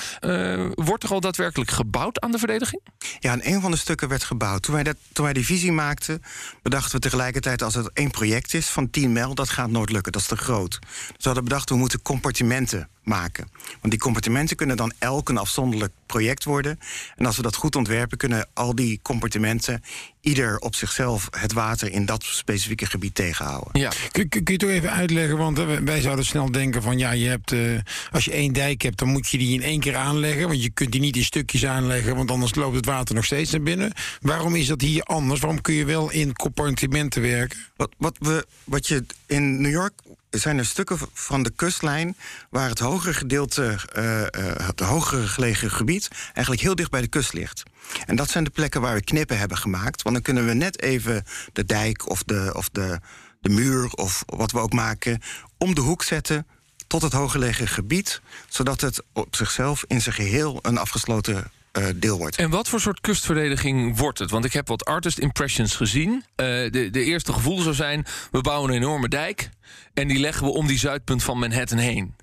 Wordt 0.75 1.03
er 1.03 1.11
al 1.11 1.21
daadwerkelijk 1.21 1.71
gebouwd 1.71 2.21
aan 2.21 2.33
de 2.33 2.39
verdediging? 2.39 2.83
Ja, 3.19 3.33
en 3.33 3.53
een 3.53 3.61
van 3.61 3.71
de 3.71 3.77
stukken 3.77 4.09
werd 4.09 4.25
gebouwd. 4.25 4.63
Toen 4.63 4.75
wij, 4.75 4.83
dat, 4.83 4.97
toen 5.13 5.25
wij 5.25 5.35
die 5.35 5.45
visie 5.45 5.73
maakten, 5.73 6.23
bedachten 6.63 6.95
we 6.95 7.01
tegelijkertijd... 7.01 7.63
als 7.63 7.75
het 7.75 7.91
één 7.93 8.11
project 8.11 8.55
is 8.55 8.67
van 8.67 8.91
10 8.91 9.13
mijl, 9.13 9.35
dat 9.35 9.49
gaat 9.49 9.71
nooit 9.71 9.91
lukken. 9.91 10.13
Dat 10.13 10.21
is 10.21 10.27
te 10.27 10.37
groot. 10.37 10.79
Dus 10.81 10.89
we 11.17 11.25
hadden 11.25 11.45
bedacht, 11.45 11.69
we 11.69 11.77
moeten 11.77 12.03
compartimenten 12.03 12.89
maken. 13.03 13.49
Want 13.81 13.91
die 13.93 13.99
compartimenten 13.99 14.57
kunnen 14.57 14.77
dan 14.77 14.93
elk 14.99 15.29
een 15.29 15.39
afzonderlijk 15.39 15.93
project 16.07 16.45
worden. 16.45 16.79
En 17.17 17.27
als 17.27 17.37
we 17.37 17.43
dat 17.43 17.55
goed 17.55 17.77
ontwerpen, 17.77 18.19
kunnen 18.19 18.49
al 18.55 18.75
die 18.75 18.99
compartimenten... 19.03 19.83
ieder 20.21 20.59
op 20.59 20.75
zichzelf 20.75 21.29
het 21.31 21.53
water 21.53 21.93
in 21.93 22.07
dat 22.07 22.23
specifieke 22.25 22.87
gebied 22.87 23.15
tegenhouden. 23.15 23.81
Ja. 23.81 23.93
Kun, 24.13 24.29
kun- 24.29 24.43
je 24.45 24.57
toch 24.57 24.71
even 24.71 24.91
uitleggen? 24.91 25.37
Want 25.37 25.59
eh, 25.59 25.67
wij 25.85 26.01
zouden 26.01 26.25
snel 26.25 26.51
denken 26.53 26.83
van 26.83 26.99
ja, 26.99 27.11
je 27.11 27.29
hebt, 27.29 27.53
eh, 27.53 27.79
als 28.11 28.25
je 28.25 28.33
één 28.33 28.53
dijk 28.53 28.83
hebt, 28.83 28.99
dan 28.99 29.09
moet 29.09 29.29
je 29.29 29.39
die 29.39 29.55
in 29.55 29.63
één 29.63 29.81
keer 29.81 29.97
aanleggen. 29.97 30.49
Want 30.49 30.63
je 30.63 30.71
kunt 30.71 30.93
die 30.93 31.01
niet 31.01 31.17
in 31.17 31.25
stukjes 31.25 31.67
aanleggen, 31.67 32.17
want 32.17 32.31
anders 32.31 32.55
loopt 32.55 32.77
het 32.77 32.87
water 32.87 33.15
nog 33.15 33.25
steeds 33.25 33.51
naar 33.51 33.63
binnen. 33.63 33.93
Waarom 34.21 34.55
is 34.55 34.67
dat 34.67 34.81
hier 34.81 35.03
anders? 35.03 35.41
Waarom 35.41 35.61
kun 35.61 35.75
je 35.75 35.85
wel 35.85 36.11
in 36.11 36.33
compartimenten 36.33 37.23
werken? 37.23 37.59
Wat, 37.77 37.91
wat, 37.99 38.17
we, 38.19 38.47
wat 38.65 38.87
je 38.89 39.05
in 39.27 39.61
New 39.61 39.73
York 39.73 39.93
zijn 40.31 40.59
er 40.59 40.67
stukken 40.67 40.99
van 41.13 41.43
de 41.43 41.51
kustlijn 41.51 42.17
waar 42.51 42.69
het 42.69 42.79
hogere 42.79 43.15
gedeelte, 43.15 43.79
eh, 43.93 44.23
eh, 44.23 44.67
het 44.67 44.81
hogere 44.81 45.27
gelegen 45.27 45.71
gebied, 45.71 46.09
eigenlijk 46.25 46.61
heel 46.61 46.75
dicht 46.75 46.91
bij 46.91 47.01
de 47.01 47.09
kust 47.09 47.33
ligt. 47.33 47.63
En 48.07 48.17
dat 48.17 48.31
zijn 48.31 48.45
de 48.45 48.51
plekken 48.51 48.81
waar 48.81 48.95
we 48.95 49.05
knippen 49.05 49.39
hebben 49.39 49.59
gemaakt. 49.59 50.03
Want 50.03 50.15
dan 50.15 50.25
kunnen 50.25 50.47
we 50.47 50.53
net 50.53 50.83
even 50.83 51.25
de 51.53 51.65
dijk 51.65 52.09
of 52.09 52.23
de, 52.23 52.51
of 52.57 52.69
de, 52.69 53.01
de 53.41 53.49
muur 53.49 53.93
of 53.93 54.23
wat 54.27 54.53
we 54.53 54.59
ook 54.59 54.73
maken 54.73 55.21
om 55.59 55.75
de 55.75 55.81
hoek 55.81 56.03
zetten 56.03 56.47
tot 56.87 57.03
het 57.03 57.13
hooggelegen 57.13 57.69
gebied, 57.69 58.21
zodat 58.49 58.81
het 58.81 59.03
op 59.13 59.37
zichzelf 59.37 59.85
in 59.87 60.01
zijn 60.01 60.15
geheel 60.15 60.59
een 60.63 60.79
afgesloten 60.79 61.51
eh, 61.73 61.87
deel 61.95 62.19
wordt. 62.19 62.37
En 62.37 62.51
wat 62.51 62.69
voor 62.69 62.81
soort 62.81 63.01
kustverdediging 63.01 63.99
wordt 63.99 64.19
het? 64.19 64.31
Want 64.31 64.45
ik 64.45 64.53
heb 64.53 64.69
wat 64.69 64.85
artist 64.85 65.19
impressions 65.19 65.77
gezien. 65.77 66.25
Eh, 66.35 66.47
de, 66.47 66.89
de 66.91 67.05
eerste 67.05 67.33
gevoel 67.33 67.61
zou 67.61 67.75
zijn: 67.75 68.07
we 68.31 68.41
bouwen 68.41 68.71
een 68.71 68.77
enorme 68.77 69.09
dijk. 69.09 69.51
En 69.95 70.09
die 70.09 70.19
leggen 70.19 70.47
we 70.47 70.53
om 70.53 70.67
die 70.67 70.79
zuidpunt 70.79 71.23
van 71.23 71.39
Manhattan 71.39 71.79
heen. 71.79 72.17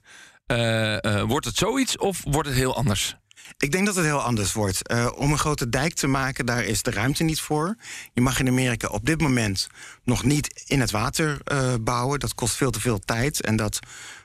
Eh, 0.46 1.22
wordt 1.22 1.46
het 1.46 1.58
zoiets 1.58 1.98
of 1.98 2.22
wordt 2.24 2.48
het 2.48 2.58
heel 2.58 2.76
anders? 2.76 3.16
Ik 3.58 3.72
denk 3.72 3.86
dat 3.86 3.96
het 3.96 4.06
heel 4.06 4.22
anders 4.22 4.54
wordt. 4.54 4.90
Om 5.16 5.32
een 5.32 5.38
grote 5.38 5.70
dijk 5.70 5.94
te 5.94 6.08
maken, 6.08 6.46
daar 6.46 6.64
is 6.64 6.82
de 6.82 6.92
ruimte 6.92 7.24
niet 7.24 7.42
voor. 7.42 7.76
Je 8.14 8.22
mag 8.22 8.40
in 8.40 8.48
Amerika 8.48 8.88
op 8.88 9.06
dit 9.06 9.22
moment 9.22 9.68
nog 10.04 10.24
niet 10.24 10.64
in 10.66 10.80
het 10.80 10.92
water 10.92 11.38
bouwen. 11.82 12.20
Dat 12.20 12.36
kost 12.36 12.56
veel 12.56 12.72
te 12.72 12.80
veel 12.80 13.00
tijd. 13.00 13.42
En 13.42 13.56
dat, 13.56 13.80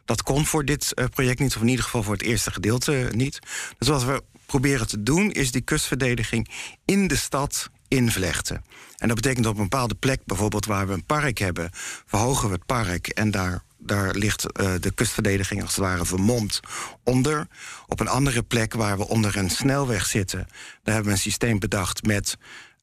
dat 0.05 0.23
kon 0.23 0.47
voor 0.47 0.65
dit 0.65 0.95
project 1.11 1.39
niet, 1.39 1.57
of 1.57 1.63
in 1.63 1.69
ieder 1.69 1.85
geval 1.85 2.03
voor 2.03 2.13
het 2.13 2.23
eerste 2.23 2.53
gedeelte 2.53 3.09
niet. 3.15 3.39
Dus 3.79 3.89
wat 3.89 4.05
we 4.05 4.23
proberen 4.59 4.87
te 4.87 5.03
doen, 5.03 5.31
is 5.31 5.51
die 5.51 5.61
kustverdediging 5.61 6.49
in 6.85 7.09
de 7.09 7.17
stad 7.17 7.71
invlechten. 7.89 8.65
En 8.97 9.07
dat 9.09 9.17
betekent 9.17 9.47
op 9.47 9.57
een 9.57 9.63
bepaalde 9.63 9.95
plek, 9.95 10.21
bijvoorbeeld 10.25 10.67
waar 10.67 10.87
we 10.87 10.93
een 10.93 11.05
park 11.05 11.39
hebben, 11.39 11.71
verhogen 12.07 12.49
we 12.49 12.55
het 12.55 12.67
park 12.67 13.09
en 13.09 13.31
daar 13.31 13.63
daar 13.79 14.15
ligt 14.15 14.53
eh, 14.53 14.73
de 14.81 14.91
kustverdediging 14.91 15.63
als 15.63 15.71
het 15.71 15.85
ware 15.85 16.05
vermomd 16.05 16.61
onder. 17.05 17.47
Op 17.87 18.01
een 18.01 18.09
andere 18.09 18.43
plek 18.43 18.75
waar 18.75 18.97
we 18.97 19.09
onder 19.09 19.37
een 19.37 19.51
snelweg 19.51 20.07
zitten, 20.07 20.47
daar 20.83 20.95
hebben 20.95 21.05
we 21.05 21.11
een 21.11 21.23
systeem 21.23 21.59
bedacht 21.59 22.03
met 22.03 22.37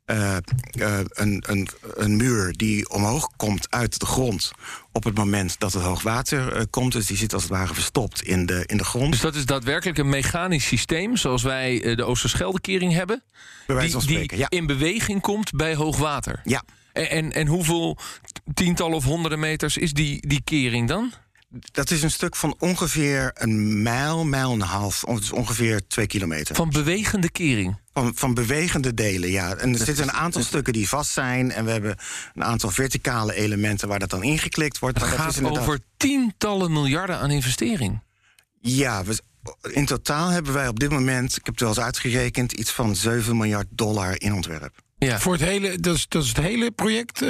eh, 0.09 0.37
eh, 0.37 0.99
een, 1.09 1.43
een, 1.47 1.67
een 1.95 2.17
muur 2.17 2.53
die 2.57 2.89
omhoog 2.89 3.29
komt 3.35 3.71
uit 3.71 3.99
de 3.99 4.05
grond 4.05 4.51
op 4.91 5.03
het 5.03 5.15
moment 5.15 5.59
dat 5.59 5.73
het 5.73 5.83
hoogwater 5.83 6.53
eh, 6.53 6.63
komt. 6.69 6.91
Dus 6.91 7.07
die 7.07 7.17
zit 7.17 7.33
als 7.33 7.41
het 7.41 7.51
ware 7.51 7.73
verstopt 7.73 8.21
in 8.21 8.45
de, 8.45 8.63
in 8.65 8.77
de 8.77 8.83
grond. 8.83 9.11
Dus 9.11 9.21
dat 9.21 9.35
is 9.35 9.45
daadwerkelijk 9.45 9.97
een 9.97 10.09
mechanisch 10.09 10.67
systeem, 10.67 11.15
zoals 11.15 11.43
wij 11.43 11.95
de 11.95 12.03
Oosterscheldekering 12.03 12.93
hebben. 12.93 13.23
Bij 13.67 13.75
wijze 13.75 13.91
van 13.91 13.99
die 13.99 14.09
spreken, 14.09 14.37
die 14.37 14.45
ja. 14.49 14.57
in 14.57 14.65
beweging 14.65 15.21
komt 15.21 15.51
bij 15.51 15.75
hoogwater. 15.75 16.41
Ja, 16.43 16.63
En, 16.93 17.09
en, 17.09 17.31
en 17.33 17.47
hoeveel 17.47 17.97
tientallen 18.53 18.95
of 18.95 19.03
honderden 19.03 19.39
meters 19.39 19.77
is 19.77 19.93
die, 19.93 20.27
die 20.27 20.41
kering 20.43 20.87
dan? 20.87 21.13
dat 21.71 21.91
is 21.91 22.03
een 22.03 22.11
stuk 22.11 22.35
van 22.35 22.55
ongeveer 22.59 23.31
een 23.33 23.81
mijl, 23.81 24.25
mijl 24.25 24.51
en 24.51 24.61
een 24.61 24.67
half. 24.67 25.03
Dus 25.03 25.31
ongeveer 25.31 25.87
twee 25.87 26.07
kilometer. 26.07 26.55
Van 26.55 26.69
bewegende 26.69 27.31
kering. 27.31 27.77
Van, 28.03 28.11
van 28.15 28.33
bewegende 28.33 28.93
delen, 28.93 29.29
ja. 29.31 29.55
En 29.55 29.73
er 29.73 29.85
zitten 29.85 30.03
een 30.03 30.11
aantal 30.11 30.43
stukken 30.43 30.73
die 30.73 30.89
vast 30.89 31.11
zijn. 31.11 31.51
En 31.51 31.65
we 31.65 31.71
hebben 31.71 31.95
een 32.33 32.43
aantal 32.43 32.69
verticale 32.71 33.33
elementen 33.33 33.87
waar 33.87 33.99
dat 33.99 34.09
dan 34.09 34.23
ingeklikt 34.23 34.79
wordt. 34.79 34.95
Het 34.97 35.05
Maar 35.05 35.15
dat 35.15 35.23
gaat 35.25 35.31
is 35.33 35.37
inderdaad- 35.39 35.61
over 35.63 35.79
tientallen 35.97 36.71
miljarden 36.71 37.17
aan 37.17 37.31
investering. 37.31 38.01
Ja, 38.61 39.03
we, 39.03 39.19
in 39.71 39.85
totaal 39.85 40.29
hebben 40.29 40.53
wij 40.53 40.67
op 40.67 40.79
dit 40.79 40.89
moment, 40.89 41.29
ik 41.31 41.45
heb 41.45 41.53
het 41.53 41.59
wel 41.59 41.69
eens 41.69 41.79
uitgerekend, 41.79 42.51
iets 42.51 42.71
van 42.71 42.95
7 42.95 43.37
miljard 43.37 43.67
dollar 43.69 44.21
in 44.21 44.33
ontwerp. 44.33 44.75
Ja. 44.97 45.19
Voor 45.19 45.33
het 45.33 45.41
hele, 45.41 45.79
dat 45.79 45.95
is, 45.95 46.05
dat 46.07 46.23
is 46.23 46.27
het 46.29 46.37
hele 46.37 46.71
project, 46.71 47.21
eh 47.21 47.29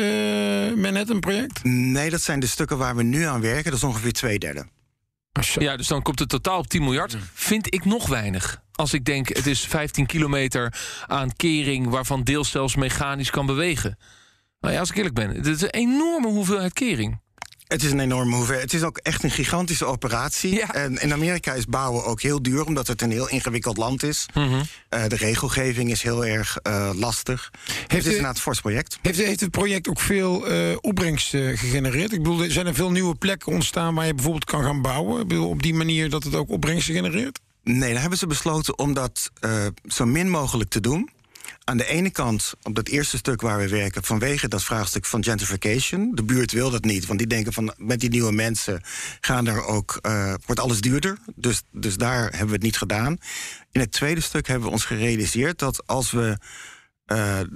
Manhattan-project? 0.76 1.64
Nee, 1.64 2.10
dat 2.10 2.22
zijn 2.22 2.40
de 2.40 2.48
stukken 2.48 2.78
waar 2.78 2.96
we 2.96 3.04
nu 3.04 3.24
aan 3.24 3.42
werken. 3.42 3.64
Dat 3.72 3.74
is 3.80 3.84
ongeveer 3.88 4.14
twee 4.14 4.40
derde. 4.40 4.66
Ja, 5.42 5.78
dus 5.78 5.88
dan 5.88 6.02
komt 6.02 6.20
het 6.20 6.30
totaal 6.30 6.60
op 6.60 6.68
10 6.68 6.84
miljard. 6.84 7.18
Vind 7.34 7.74
ik 7.74 7.86
nog 7.86 8.08
weinig. 8.08 8.62
Als 8.72 8.94
ik 8.94 9.06
denk, 9.06 9.28
het 9.28 9.48
is 9.48 9.66
15 9.66 10.06
kilometer 10.06 10.74
aan 11.08 11.36
kering... 11.36 11.90
waarvan 11.90 12.24
deels 12.24 12.50
zelfs 12.50 12.76
mechanisch 12.76 13.30
kan 13.30 13.46
bewegen. 13.46 13.98
Nou 14.60 14.74
ja, 14.74 14.80
als 14.80 14.90
ik 14.90 14.96
eerlijk 14.96 15.16
ben, 15.16 15.30
het 15.30 15.46
is 15.46 15.62
een 15.62 15.70
enorme 15.70 16.28
hoeveelheid 16.28 16.74
kering. 16.74 17.22
Het 17.70 17.84
is 17.84 17.92
een 17.92 18.00
enorme 18.00 18.36
hoeveelheid. 18.36 18.72
Het 18.72 18.82
is 18.82 18.88
ook 18.88 18.98
echt 18.98 19.24
een 19.24 19.32
gigantische 19.32 19.86
operatie. 19.86 20.54
Ja. 20.56 20.74
En 20.74 21.02
in 21.02 21.14
Amerika 21.14 21.54
is 21.54 21.66
bouwen 21.66 22.06
ook 22.06 22.22
heel 22.22 22.42
duur, 22.42 22.66
omdat 22.66 22.88
het 22.88 23.02
een 23.02 23.12
heel 23.12 23.30
ingewikkeld 23.30 23.78
land 23.78 24.04
is. 24.04 24.26
Mhm. 24.34 24.62
Eh, 24.90 25.04
de 25.08 25.16
regelgeving 25.16 25.92
is 25.92 26.02
heel 26.02 26.26
erg 26.26 26.58
eh, 26.58 26.90
lastig. 26.96 27.52
het 27.88 27.98
is 27.98 28.06
u- 28.06 28.08
inderdaad 28.08 28.36
een 28.36 28.42
fors 28.42 28.62
project. 28.62 28.98
Heeft, 29.02 29.18
heeft 29.20 29.40
het 29.40 29.52
project 29.52 29.88
ook 29.90 30.00
veel 30.00 30.48
eh, 30.48 30.76
opbrengst 30.82 31.30
gegenereerd? 31.30 32.12
Ik 32.14 32.24
bedoel, 32.24 32.50
zijn 32.50 32.68
er 32.68 32.74
veel 32.76 32.92
nieuwe 32.92 33.16
plekken 33.16 33.52
ontstaan 33.54 33.96
waar 33.96 34.06
je 34.06 34.14
bijvoorbeeld 34.14 34.46
kan 34.46 34.64
gaan 34.64 34.82
bouwen? 34.82 35.22
Ik 35.22 35.28
bedoel, 35.28 35.50
op 35.50 35.62
die 35.62 35.74
manier 35.74 36.10
dat 36.10 36.24
het 36.24 36.36
ook 36.36 36.50
opbrengst 36.50 36.86
genereert? 36.88 37.40
Nee, 37.64 37.92
daar 37.92 38.02
hebben 38.02 38.20
ze 38.20 38.28
besloten 38.28 38.78
om 38.78 38.94
dat 38.94 39.32
zo 39.88 40.06
min 40.06 40.30
mogelijk 40.30 40.70
te 40.70 40.80
doen. 40.80 41.10
Aan 41.70 41.78
de 41.78 41.86
ene 41.86 42.10
kant, 42.10 42.54
op 42.64 42.76
dat 42.76 42.88
eerste 42.88 43.18
stuk 43.18 43.42
waar 43.42 43.58
we 43.58 43.68
werken, 43.68 44.04
vanwege 44.04 44.48
dat 44.48 44.64
vraagstuk 44.64 45.06
van 45.06 45.24
gentrification. 45.24 46.12
De 46.16 46.24
buurt 46.24 46.52
wil 46.52 46.70
dat 46.70 46.84
niet, 46.84 47.06
want 47.06 47.20
die 47.20 47.28
denken 47.28 47.54
van 47.54 47.74
met 47.78 48.00
die 48.00 48.10
nieuwe 48.10 48.32
mensen 48.32 48.82
gaan 49.22 49.48
er 49.48 49.66
ook, 49.66 50.00
eh, 50.02 50.34
wordt 50.46 50.62
alles 50.62 50.82
duurder. 50.82 51.18
Dus, 51.36 51.62
dus 51.72 51.98
daar 51.98 52.22
hebben 52.22 52.48
we 52.48 52.54
het 52.54 52.62
niet 52.62 52.78
gedaan. 52.78 53.18
In 53.72 53.80
het 53.80 53.92
tweede 53.92 54.22
stuk 54.22 54.48
hebben 54.48 54.68
we 54.68 54.74
ons 54.74 54.86
gerealiseerd 54.86 55.60
dat 55.60 55.88
als 55.88 56.12
we 56.12 56.38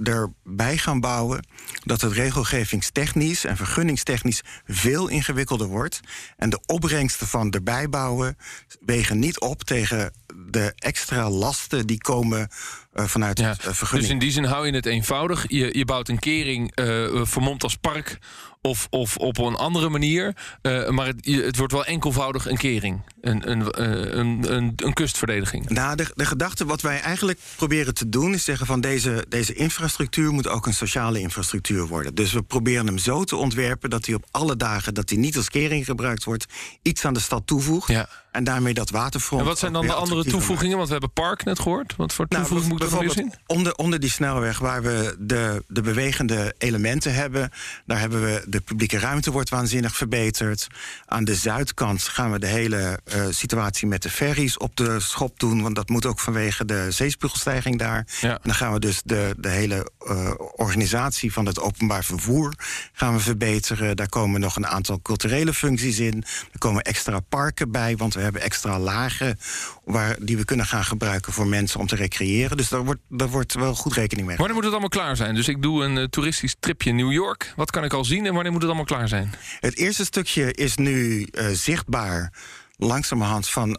erbij 0.04 0.78
gaan 0.78 1.00
bouwen, 1.00 1.46
dat 1.84 2.00
het 2.00 2.12
regelgevingstechnisch 2.12 3.44
en 3.44 3.56
vergunningstechnisch 3.56 4.42
veel 4.66 5.08
ingewikkelder 5.08 5.66
wordt. 5.66 6.00
En 6.36 6.50
de 6.50 6.60
opbrengsten 6.66 7.26
van 7.26 7.50
erbij 7.50 7.88
bouwen 7.88 8.36
wegen 8.80 9.18
niet 9.18 9.40
op 9.40 9.62
tegen 9.62 10.12
de 10.48 10.72
extra 10.76 11.30
lasten 11.30 11.86
die 11.86 11.98
komen 11.98 12.48
eh, 12.92 13.04
vanuit 13.04 13.38
Ja, 13.38 13.48
het 13.48 13.58
eh, 13.60 13.66
dus 13.66 13.76
vergunning. 13.78 14.12
in 14.12 14.18
die 14.18 14.30
zin 14.30 14.44
hou 14.44 14.66
je 14.66 14.72
het 14.72 14.86
eenvoudig. 14.86 15.44
Je, 15.48 15.78
je 15.78 15.84
bouwt 15.84 16.08
een 16.08 16.18
kering 16.18 16.74
eh 16.74 17.24
vermomd 17.24 17.62
als 17.62 17.76
park 17.76 18.18
of, 18.60 18.86
of 18.90 19.16
op 19.16 19.38
een 19.38 19.54
andere 19.56 19.88
manier. 19.88 20.36
Eh, 20.62 20.88
maar 20.88 21.06
het, 21.06 21.16
je- 21.20 21.42
het 21.42 21.56
wordt 21.56 21.72
wel 21.72 21.84
enkelvoudig 21.84 22.46
een 22.48 22.56
kering. 22.56 23.00
Een, 23.24 23.50
een, 23.50 23.70
eh, 23.70 24.14
een, 24.18 24.52
een, 24.52 24.72
een 24.76 24.92
kustverdediging. 24.92 25.68
Nou, 25.68 25.96
de, 25.96 26.06
de 26.14 26.24
gedachte 26.24 26.64
wat 26.64 26.80
wij 26.80 27.00
eigenlijk 27.00 27.38
proberen 27.56 27.94
te 27.94 28.08
doen... 28.08 28.34
is 28.34 28.44
zeggen 28.44 28.66
van 28.66 28.80
deze, 28.80 29.24
deze 29.28 29.54
infrastructuur 29.54 30.32
moet 30.32 30.48
ook 30.48 30.66
een 30.66 30.74
sociale 30.74 31.20
infrastructuur 31.20 31.86
worden. 31.86 32.14
Dus 32.14 32.32
we 32.32 32.42
proberen 32.42 32.86
hem 32.86 32.98
zo 32.98 33.24
te 33.24 33.36
ontwerpen 33.36 33.90
dat 33.90 34.06
hij 34.06 34.14
op 34.14 34.24
alle 34.30 34.56
dagen... 34.56 34.94
dat 34.94 35.10
hij 35.10 35.18
niet 35.18 35.36
als 35.36 35.48
kering 35.48 35.84
gebruikt 35.84 36.24
wordt, 36.24 36.46
iets 36.82 37.04
aan 37.04 37.14
de 37.14 37.20
stad 37.20 37.46
toevoegt... 37.46 37.88
Ja. 37.88 38.08
en 38.30 38.44
daarmee 38.44 38.74
dat 38.74 38.90
waterfront... 38.90 39.42
En 39.42 39.48
wat 39.48 39.58
zijn 39.58 39.72
dan 39.72 39.86
de 39.86 39.92
andere 39.92 40.24
toevoegingen? 40.24 40.76
Want 40.76 40.86
we 40.86 40.92
hebben 40.92 41.12
park 41.12 41.44
net 41.44 41.58
gehoord. 41.58 41.96
Wat 41.96 42.12
voor 42.12 42.26
Nou, 42.28 42.42
toevoeging 42.42 42.72
moet 42.72 42.82
ik 42.82 42.98
er 42.98 43.04
nog 43.04 43.12
zien? 43.12 43.32
onder, 43.46 43.74
onder 43.74 44.00
die 44.00 44.10
snelweg 44.10 44.58
waar 44.58 44.82
we 44.82 45.16
de, 45.18 45.64
de 45.68 45.80
bewegende 45.80 46.54
elementen 46.58 47.14
hebben... 47.14 47.50
daar 47.86 48.00
hebben 48.00 48.22
we 48.22 48.44
de 48.46 48.60
publieke 48.60 48.98
ruimte 48.98 49.30
wordt 49.30 49.50
waanzinnig 49.50 49.96
verbeterd. 49.96 50.66
Aan 51.06 51.24
de 51.24 51.34
zuidkant 51.34 52.02
gaan 52.02 52.32
we 52.32 52.38
de 52.38 52.46
hele 52.46 53.00
eh, 53.14 53.26
situatie 53.30 53.86
met 53.86 54.02
de 54.02 54.10
ferries 54.10 54.56
op 54.56 54.76
de 54.76 55.00
schop 55.00 55.38
doen... 55.38 55.62
want 55.62 55.74
dat 55.74 55.88
moet 55.88 56.06
ook 56.06 56.20
vanwege 56.20 56.64
de 56.64 56.90
zeespiegelstijging 56.90 57.78
daar. 57.78 58.06
Ja. 58.20 58.30
En 58.30 58.40
dan 58.42 58.54
gaan 58.54 58.72
we 58.72 58.80
dus 58.80 59.00
de, 59.04 59.34
de 59.38 59.48
hele 59.48 59.90
eh, 59.98 60.30
organisatie 60.56 61.32
van 61.32 61.46
het 61.46 61.60
openbaar 61.60 62.04
vervoer 62.04 62.54
gaan 62.92 63.14
we 63.14 63.20
verbeteren. 63.20 63.96
Daar 63.96 64.08
komen 64.08 64.40
nog 64.40 64.56
een 64.56 64.66
aantal 64.66 65.00
culturele 65.02 65.54
functies 65.54 65.98
in. 65.98 66.24
Er 66.52 66.58
komen 66.58 66.82
extra 66.82 67.20
parken 67.20 67.70
bij, 67.70 67.96
want 67.96 68.14
we 68.14 68.20
hebben 68.20 68.42
extra 68.42 68.78
lagen 68.78 69.38
waar, 69.84 70.16
die 70.20 70.36
we 70.36 70.44
kunnen 70.44 70.66
gaan 70.66 70.84
gebruiken 70.84 71.32
voor 71.32 71.46
mensen 71.46 71.80
om 71.80 71.86
te 71.86 71.96
recreëren. 71.96 72.56
Dus 72.56 72.68
daar 72.68 72.84
wordt, 72.84 73.00
daar 73.08 73.28
wordt 73.28 73.54
wel 73.54 73.74
goed 73.74 73.92
rekening 73.92 74.26
mee. 74.26 74.36
Wanneer 74.36 74.54
moet 74.54 74.64
het 74.64 74.72
allemaal 74.72 74.88
klaar 74.88 75.16
zijn? 75.16 75.34
Dus 75.34 75.48
ik 75.48 75.62
doe 75.62 75.84
een 75.84 75.96
uh, 75.96 76.04
toeristisch 76.04 76.56
tripje 76.60 76.92
New 76.92 77.12
York. 77.12 77.52
Wat 77.56 77.70
kan 77.70 77.84
ik 77.84 77.92
al 77.92 78.04
zien 78.04 78.26
en 78.26 78.34
wanneer 78.34 78.52
moet 78.52 78.62
het 78.62 78.70
allemaal 78.70 78.88
klaar 78.88 79.08
zijn? 79.08 79.32
Het 79.60 79.76
eerste 79.76 80.04
stukje 80.04 80.52
is 80.52 80.76
nu 80.76 81.28
zichtbaar 81.52 82.32
langzamerhand 82.76 83.48
van 83.48 83.78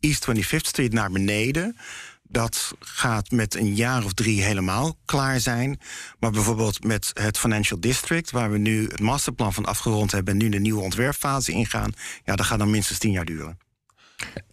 East 0.00 0.26
25th 0.30 0.56
Street 0.56 0.92
naar 0.92 1.10
beneden. 1.10 1.76
Dat 2.22 2.74
gaat 2.80 3.30
met 3.30 3.54
een 3.54 3.74
jaar 3.74 4.04
of 4.04 4.12
drie 4.12 4.42
helemaal 4.42 4.96
klaar 5.04 5.40
zijn. 5.40 5.80
Maar 6.18 6.30
bijvoorbeeld 6.30 6.84
met 6.84 7.10
het 7.14 7.38
Financial 7.38 7.80
District, 7.80 8.30
waar 8.30 8.50
we 8.50 8.58
nu 8.58 8.86
het 8.86 9.00
masterplan 9.00 9.52
van 9.52 9.64
afgerond 9.64 10.12
hebben 10.12 10.32
en 10.32 10.38
nu 10.40 10.48
de 10.48 10.58
nieuwe 10.58 10.82
ontwerpfase 10.82 11.52
ingaan, 11.52 11.92
ja, 12.24 12.36
dat 12.36 12.46
gaat 12.46 12.58
dan 12.58 12.70
minstens 12.70 12.98
tien 12.98 13.12
jaar 13.12 13.24
duren. 13.24 13.58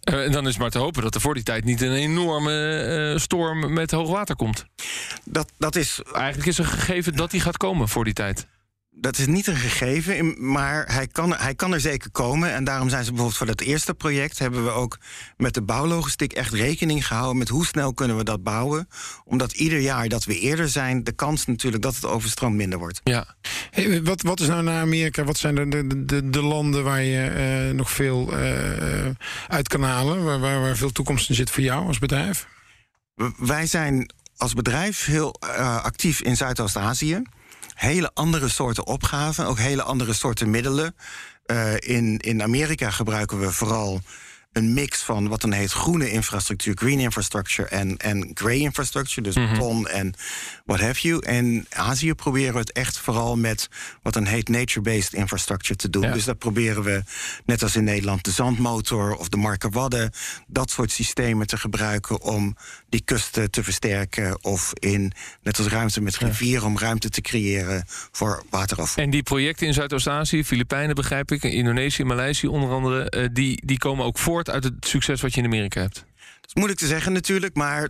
Uh, 0.04 0.25
en 0.25 0.32
dan 0.32 0.47
is 0.47 0.58
maar 0.58 0.69
te 0.69 0.77
hopen 0.77 1.04
dat 1.04 1.15
er 1.15 1.21
voor 1.21 1.34
die 1.34 1.43
tijd 1.43 1.63
niet 1.63 1.82
een 1.82 1.93
enorme 1.93 3.12
uh, 3.13 3.19
storm 3.19 3.73
met 3.73 3.91
hoogwater 3.91 4.36
komt. 4.36 4.65
Dat, 5.25 5.51
dat 5.58 5.75
is. 5.75 6.01
Eigenlijk 6.13 6.47
is 6.47 6.58
er 6.58 6.65
gegeven 6.65 7.15
dat 7.15 7.32
die 7.32 7.41
gaat 7.41 7.58
komen 7.58 7.89
voor 7.89 8.04
die 8.04 8.13
tijd. 8.13 8.47
Dat 8.93 9.17
is 9.17 9.27
niet 9.27 9.47
een 9.47 9.56
gegeven, 9.56 10.51
maar 10.51 10.86
hij 10.93 11.08
kan, 11.08 11.34
hij 11.36 11.56
kan 11.56 11.73
er 11.73 11.80
zeker 11.80 12.12
komen. 12.12 12.54
En 12.54 12.63
daarom 12.63 12.89
zijn 12.89 13.04
ze 13.04 13.10
bijvoorbeeld 13.10 13.38
voor 13.38 13.47
dat 13.47 13.62
eerste 13.62 13.93
project... 13.93 14.39
hebben 14.39 14.63
we 14.63 14.69
ook 14.69 14.97
met 15.38 15.54
de 15.54 15.62
bouwlogistiek 15.62 16.34
echt 16.34 16.54
rekening 16.54 17.08
gehouden... 17.08 17.38
met 17.38 17.49
hoe 17.49 17.65
snel 17.65 17.93
kunnen 17.93 18.17
we 18.17 18.23
dat 18.23 18.43
bouwen. 18.43 18.88
Omdat 19.25 19.51
ieder 19.51 19.80
jaar 19.80 20.10
dat 20.10 20.23
we 20.23 20.39
eerder 20.39 20.69
zijn... 20.69 21.04
de 21.04 21.12
kans 21.12 21.45
natuurlijk 21.45 21.84
dat 21.84 21.95
het 21.95 22.06
overstroom 22.06 22.56
minder 22.56 22.80
wordt. 22.80 23.01
Ja. 23.04 23.36
Hey, 23.69 24.04
wat, 24.04 24.21
wat 24.21 24.39
is 24.39 24.47
nou 24.47 24.63
naar 24.63 24.82
Amerika? 24.82 25.23
Wat 25.23 25.38
zijn 25.38 25.56
de, 25.56 25.67
de, 25.67 26.06
de, 26.06 26.30
de 26.30 26.41
landen 26.41 26.84
waar 26.84 27.01
je 27.04 27.67
uh, 27.69 27.75
nog 27.75 27.91
veel 27.91 28.34
uh, 28.34 29.10
uit 29.47 29.67
kan 29.67 29.84
halen? 29.84 30.23
Waar, 30.23 30.39
waar, 30.39 30.62
waar 30.62 30.77
veel 30.77 30.91
toekomst 30.91 31.30
in 31.30 31.36
zit 31.36 31.49
voor 31.49 31.63
jou 31.63 31.88
als 31.88 31.99
bedrijf? 31.99 32.47
Wij 33.38 33.65
zijn 33.65 34.12
als 34.38 34.54
bedrijf 34.54 35.06
heel 35.06 35.36
uh, 35.43 35.84
actief 35.84 36.21
in 36.21 36.38
Zuidoost-Azië 36.38 37.21
hele 37.82 38.12
andere 38.13 38.50
soorten 38.50 38.86
opgaven, 38.86 39.46
ook 39.46 39.60
hele 39.60 39.84
andere 39.84 40.13
soorten 40.13 40.50
middelen. 40.50 40.96
Uh, 41.46 41.74
in, 41.74 42.17
in 42.17 42.44
Amerika 42.44 42.89
gebruiken 42.89 43.39
we 43.39 43.52
vooral 43.52 44.02
een 44.52 44.74
mix 44.74 45.02
van 45.02 45.28
wat 45.28 45.42
dan 45.42 45.52
heet 45.52 45.72
groene 45.72 46.12
infrastructuur, 46.12 46.76
green 46.78 47.00
infrastructure 47.00 47.68
en, 47.68 47.98
en 47.98 48.32
grey 48.34 48.58
infrastructure, 48.58 49.22
dus 49.22 49.34
beton 49.34 49.78
mm 49.78 49.86
-hmm. 49.86 49.94
en 49.94 50.14
what 50.66 50.80
have 50.80 51.08
you. 51.08 51.26
En 51.26 51.66
Azië 51.70 52.14
proberen 52.14 52.54
we 52.54 52.60
het 52.60 52.72
echt 52.72 52.98
vooral 52.98 53.38
met 53.38 53.70
wat 54.02 54.14
dan 54.14 54.26
heet 54.26 54.50
nature-based 54.50 55.14
infrastructure 55.14 55.76
te 55.76 55.90
doen. 55.90 56.02
Ja. 56.02 56.14
Dus 56.14 56.26
dat 56.26 56.38
proberen 56.38 56.84
we, 56.84 57.04
net 57.46 57.64
als 57.64 57.76
in 57.76 57.84
Nederland, 57.84 58.24
de 58.24 58.32
zandmotor 58.32 59.16
of 59.16 59.30
de 59.30 59.38
Marker 59.38 59.72
Wadden, 59.72 60.12
dat 60.48 60.72
soort 60.72 60.92
systemen 60.92 61.48
te 61.48 61.58
gebruiken 61.58 62.22
om 62.22 62.56
die 62.90 63.02
kusten 63.06 63.52
te 63.52 63.64
versterken. 63.64 64.44
Of 64.44 64.72
in, 64.74 65.12
net 65.42 65.58
als 65.58 65.68
ruimte 65.68 66.02
met 66.02 66.18
rivieren, 66.18 66.62
ja. 66.62 66.68
om 66.68 66.78
ruimte 66.78 67.10
te 67.10 67.22
creëren 67.22 67.84
voor 67.88 68.44
waterafval. 68.50 69.04
En 69.04 69.10
die 69.10 69.24
projecten 69.24 69.68
in 69.68 69.74
Zuidoost-Azië, 69.74 70.44
Filipijnen 70.44 70.96
begrijp 70.96 71.32
ik, 71.32 71.44
Indonesië, 71.44 72.04
Maleisië 72.04 72.48
onder 72.48 72.70
andere, 72.70 73.14
uh, 73.18 73.28
die, 73.34 73.66
die 73.66 73.78
komen 73.78 74.06
ook 74.06 74.18
voort 74.45 74.56
uit 74.56 74.73
het 74.73 74.88
succes 74.88 75.21
wat 75.21 75.34
je 75.34 75.39
in 75.39 75.45
Amerika 75.45 75.82
hebt? 75.82 75.95
Dat 76.15 76.49
is 76.49 76.54
moeilijk 76.54 76.80
te 76.80 76.88
zeggen 76.88 77.13
natuurlijk, 77.13 77.56
maar 77.56 77.89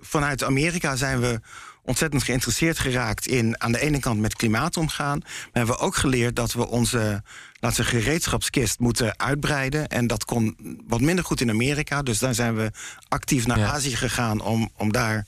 vanuit 0.00 0.44
Amerika 0.44 0.96
zijn 0.96 1.20
we 1.20 1.40
ontzettend 1.82 2.22
geïnteresseerd 2.22 2.78
geraakt 2.78 3.26
in 3.26 3.60
aan 3.60 3.72
de 3.72 3.80
ene 3.80 3.98
kant 3.98 4.20
met 4.20 4.34
klimaat 4.34 4.76
omgaan. 4.76 5.18
Maar 5.18 5.50
hebben 5.52 5.74
we 5.74 5.80
ook 5.80 5.96
geleerd 5.96 6.36
dat 6.36 6.52
we 6.52 6.66
onze 6.66 7.22
laten 7.60 7.84
we 7.84 7.90
gereedschapskist 7.90 8.78
moeten 8.78 9.18
uitbreiden. 9.18 9.88
En 9.88 10.06
dat 10.06 10.24
kon 10.24 10.56
wat 10.86 11.00
minder 11.00 11.24
goed 11.24 11.40
in 11.40 11.50
Amerika. 11.50 12.02
Dus 12.02 12.18
daar 12.18 12.34
zijn 12.34 12.54
we 12.54 12.70
actief 13.08 13.46
naar 13.46 13.58
ja. 13.58 13.70
Azië 13.70 13.96
gegaan 13.96 14.40
om, 14.40 14.70
om 14.76 14.92
daar 14.92 15.26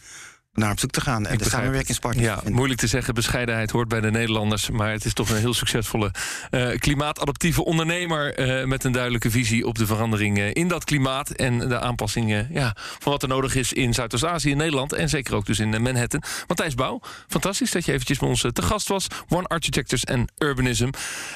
naar 0.54 0.70
op 0.70 0.78
zoek 0.78 0.90
te 0.90 1.00
gaan 1.00 1.26
en 1.26 1.38
de 1.38 1.44
samenwerkingspartners. 1.44 2.26
Ja, 2.26 2.50
moeilijk 2.50 2.80
te 2.80 2.86
zeggen. 2.86 3.14
Bescheidenheid 3.14 3.70
hoort 3.70 3.88
bij 3.88 4.00
de 4.00 4.10
Nederlanders. 4.10 4.70
Maar 4.70 4.90
het 4.90 5.04
is 5.04 5.12
toch 5.12 5.30
een 5.30 5.36
heel 5.36 5.54
succesvolle 5.54 6.10
uh, 6.50 6.68
klimaatadaptieve 6.78 7.64
ondernemer. 7.64 8.38
Uh, 8.60 8.66
met 8.66 8.84
een 8.84 8.92
duidelijke 8.92 9.30
visie 9.30 9.66
op 9.66 9.78
de 9.78 9.86
verandering 9.86 10.38
uh, 10.38 10.50
in 10.52 10.68
dat 10.68 10.84
klimaat. 10.84 11.30
En 11.30 11.58
de 11.58 11.80
aanpassing 11.80 12.46
ja, 12.50 12.76
van 12.76 13.12
wat 13.12 13.22
er 13.22 13.28
nodig 13.28 13.54
is 13.54 13.72
in 13.72 13.94
Zuidoost-Azië, 13.94 14.50
in 14.50 14.56
Nederland. 14.56 14.92
En 14.92 15.08
zeker 15.08 15.34
ook 15.34 15.46
dus 15.46 15.58
in 15.58 15.82
Manhattan. 15.82 16.22
Matthijs 16.46 16.74
Bouw, 16.74 17.00
fantastisch 17.28 17.70
dat 17.70 17.84
je 17.84 17.92
eventjes 17.92 18.18
bij 18.18 18.28
ons 18.28 18.46
te 18.52 18.62
gast 18.62 18.88
was. 18.88 19.06
One 19.28 19.46
Architectures 19.46 20.06
and 20.06 20.32
Urbanism. 20.38 20.88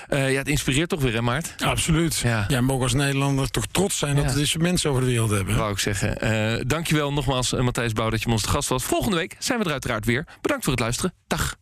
ja, 0.08 0.16
het 0.16 0.48
inspireert 0.48 0.88
toch 0.88 1.00
weer, 1.00 1.12
hè, 1.12 1.22
Maart? 1.22 1.54
Absoluut. 1.64 2.16
Ja, 2.16 2.44
ja 2.48 2.60
mogen 2.60 2.82
als 2.82 2.94
Nederlander 2.94 3.50
toch 3.50 3.66
trots 3.70 3.98
zijn 3.98 4.16
dat 4.16 4.24
we 4.24 4.38
deze 4.38 4.58
mensen 4.58 4.90
over 4.90 5.02
de 5.02 5.08
wereld 5.08 5.30
hebben. 5.30 5.56
Wou 5.56 5.72
ik 5.72 5.78
zeggen. 5.78 6.68
dankjewel 6.68 7.12
nogmaals, 7.12 7.52
Matthijs 7.52 7.92
Bouw, 7.92 8.10
dat 8.10 8.18
je 8.18 8.24
bij 8.24 8.34
ons 8.34 8.42
te 8.42 8.48
gast 8.48 8.68
was. 8.68 8.84
Volgende 9.08 9.28
week 9.34 9.42
zijn 9.42 9.58
we 9.58 9.64
er 9.64 9.72
uiteraard 9.72 10.04
weer. 10.04 10.26
Bedankt 10.40 10.64
voor 10.64 10.72
het 10.72 10.82
luisteren. 10.82 11.14
Dag. 11.26 11.56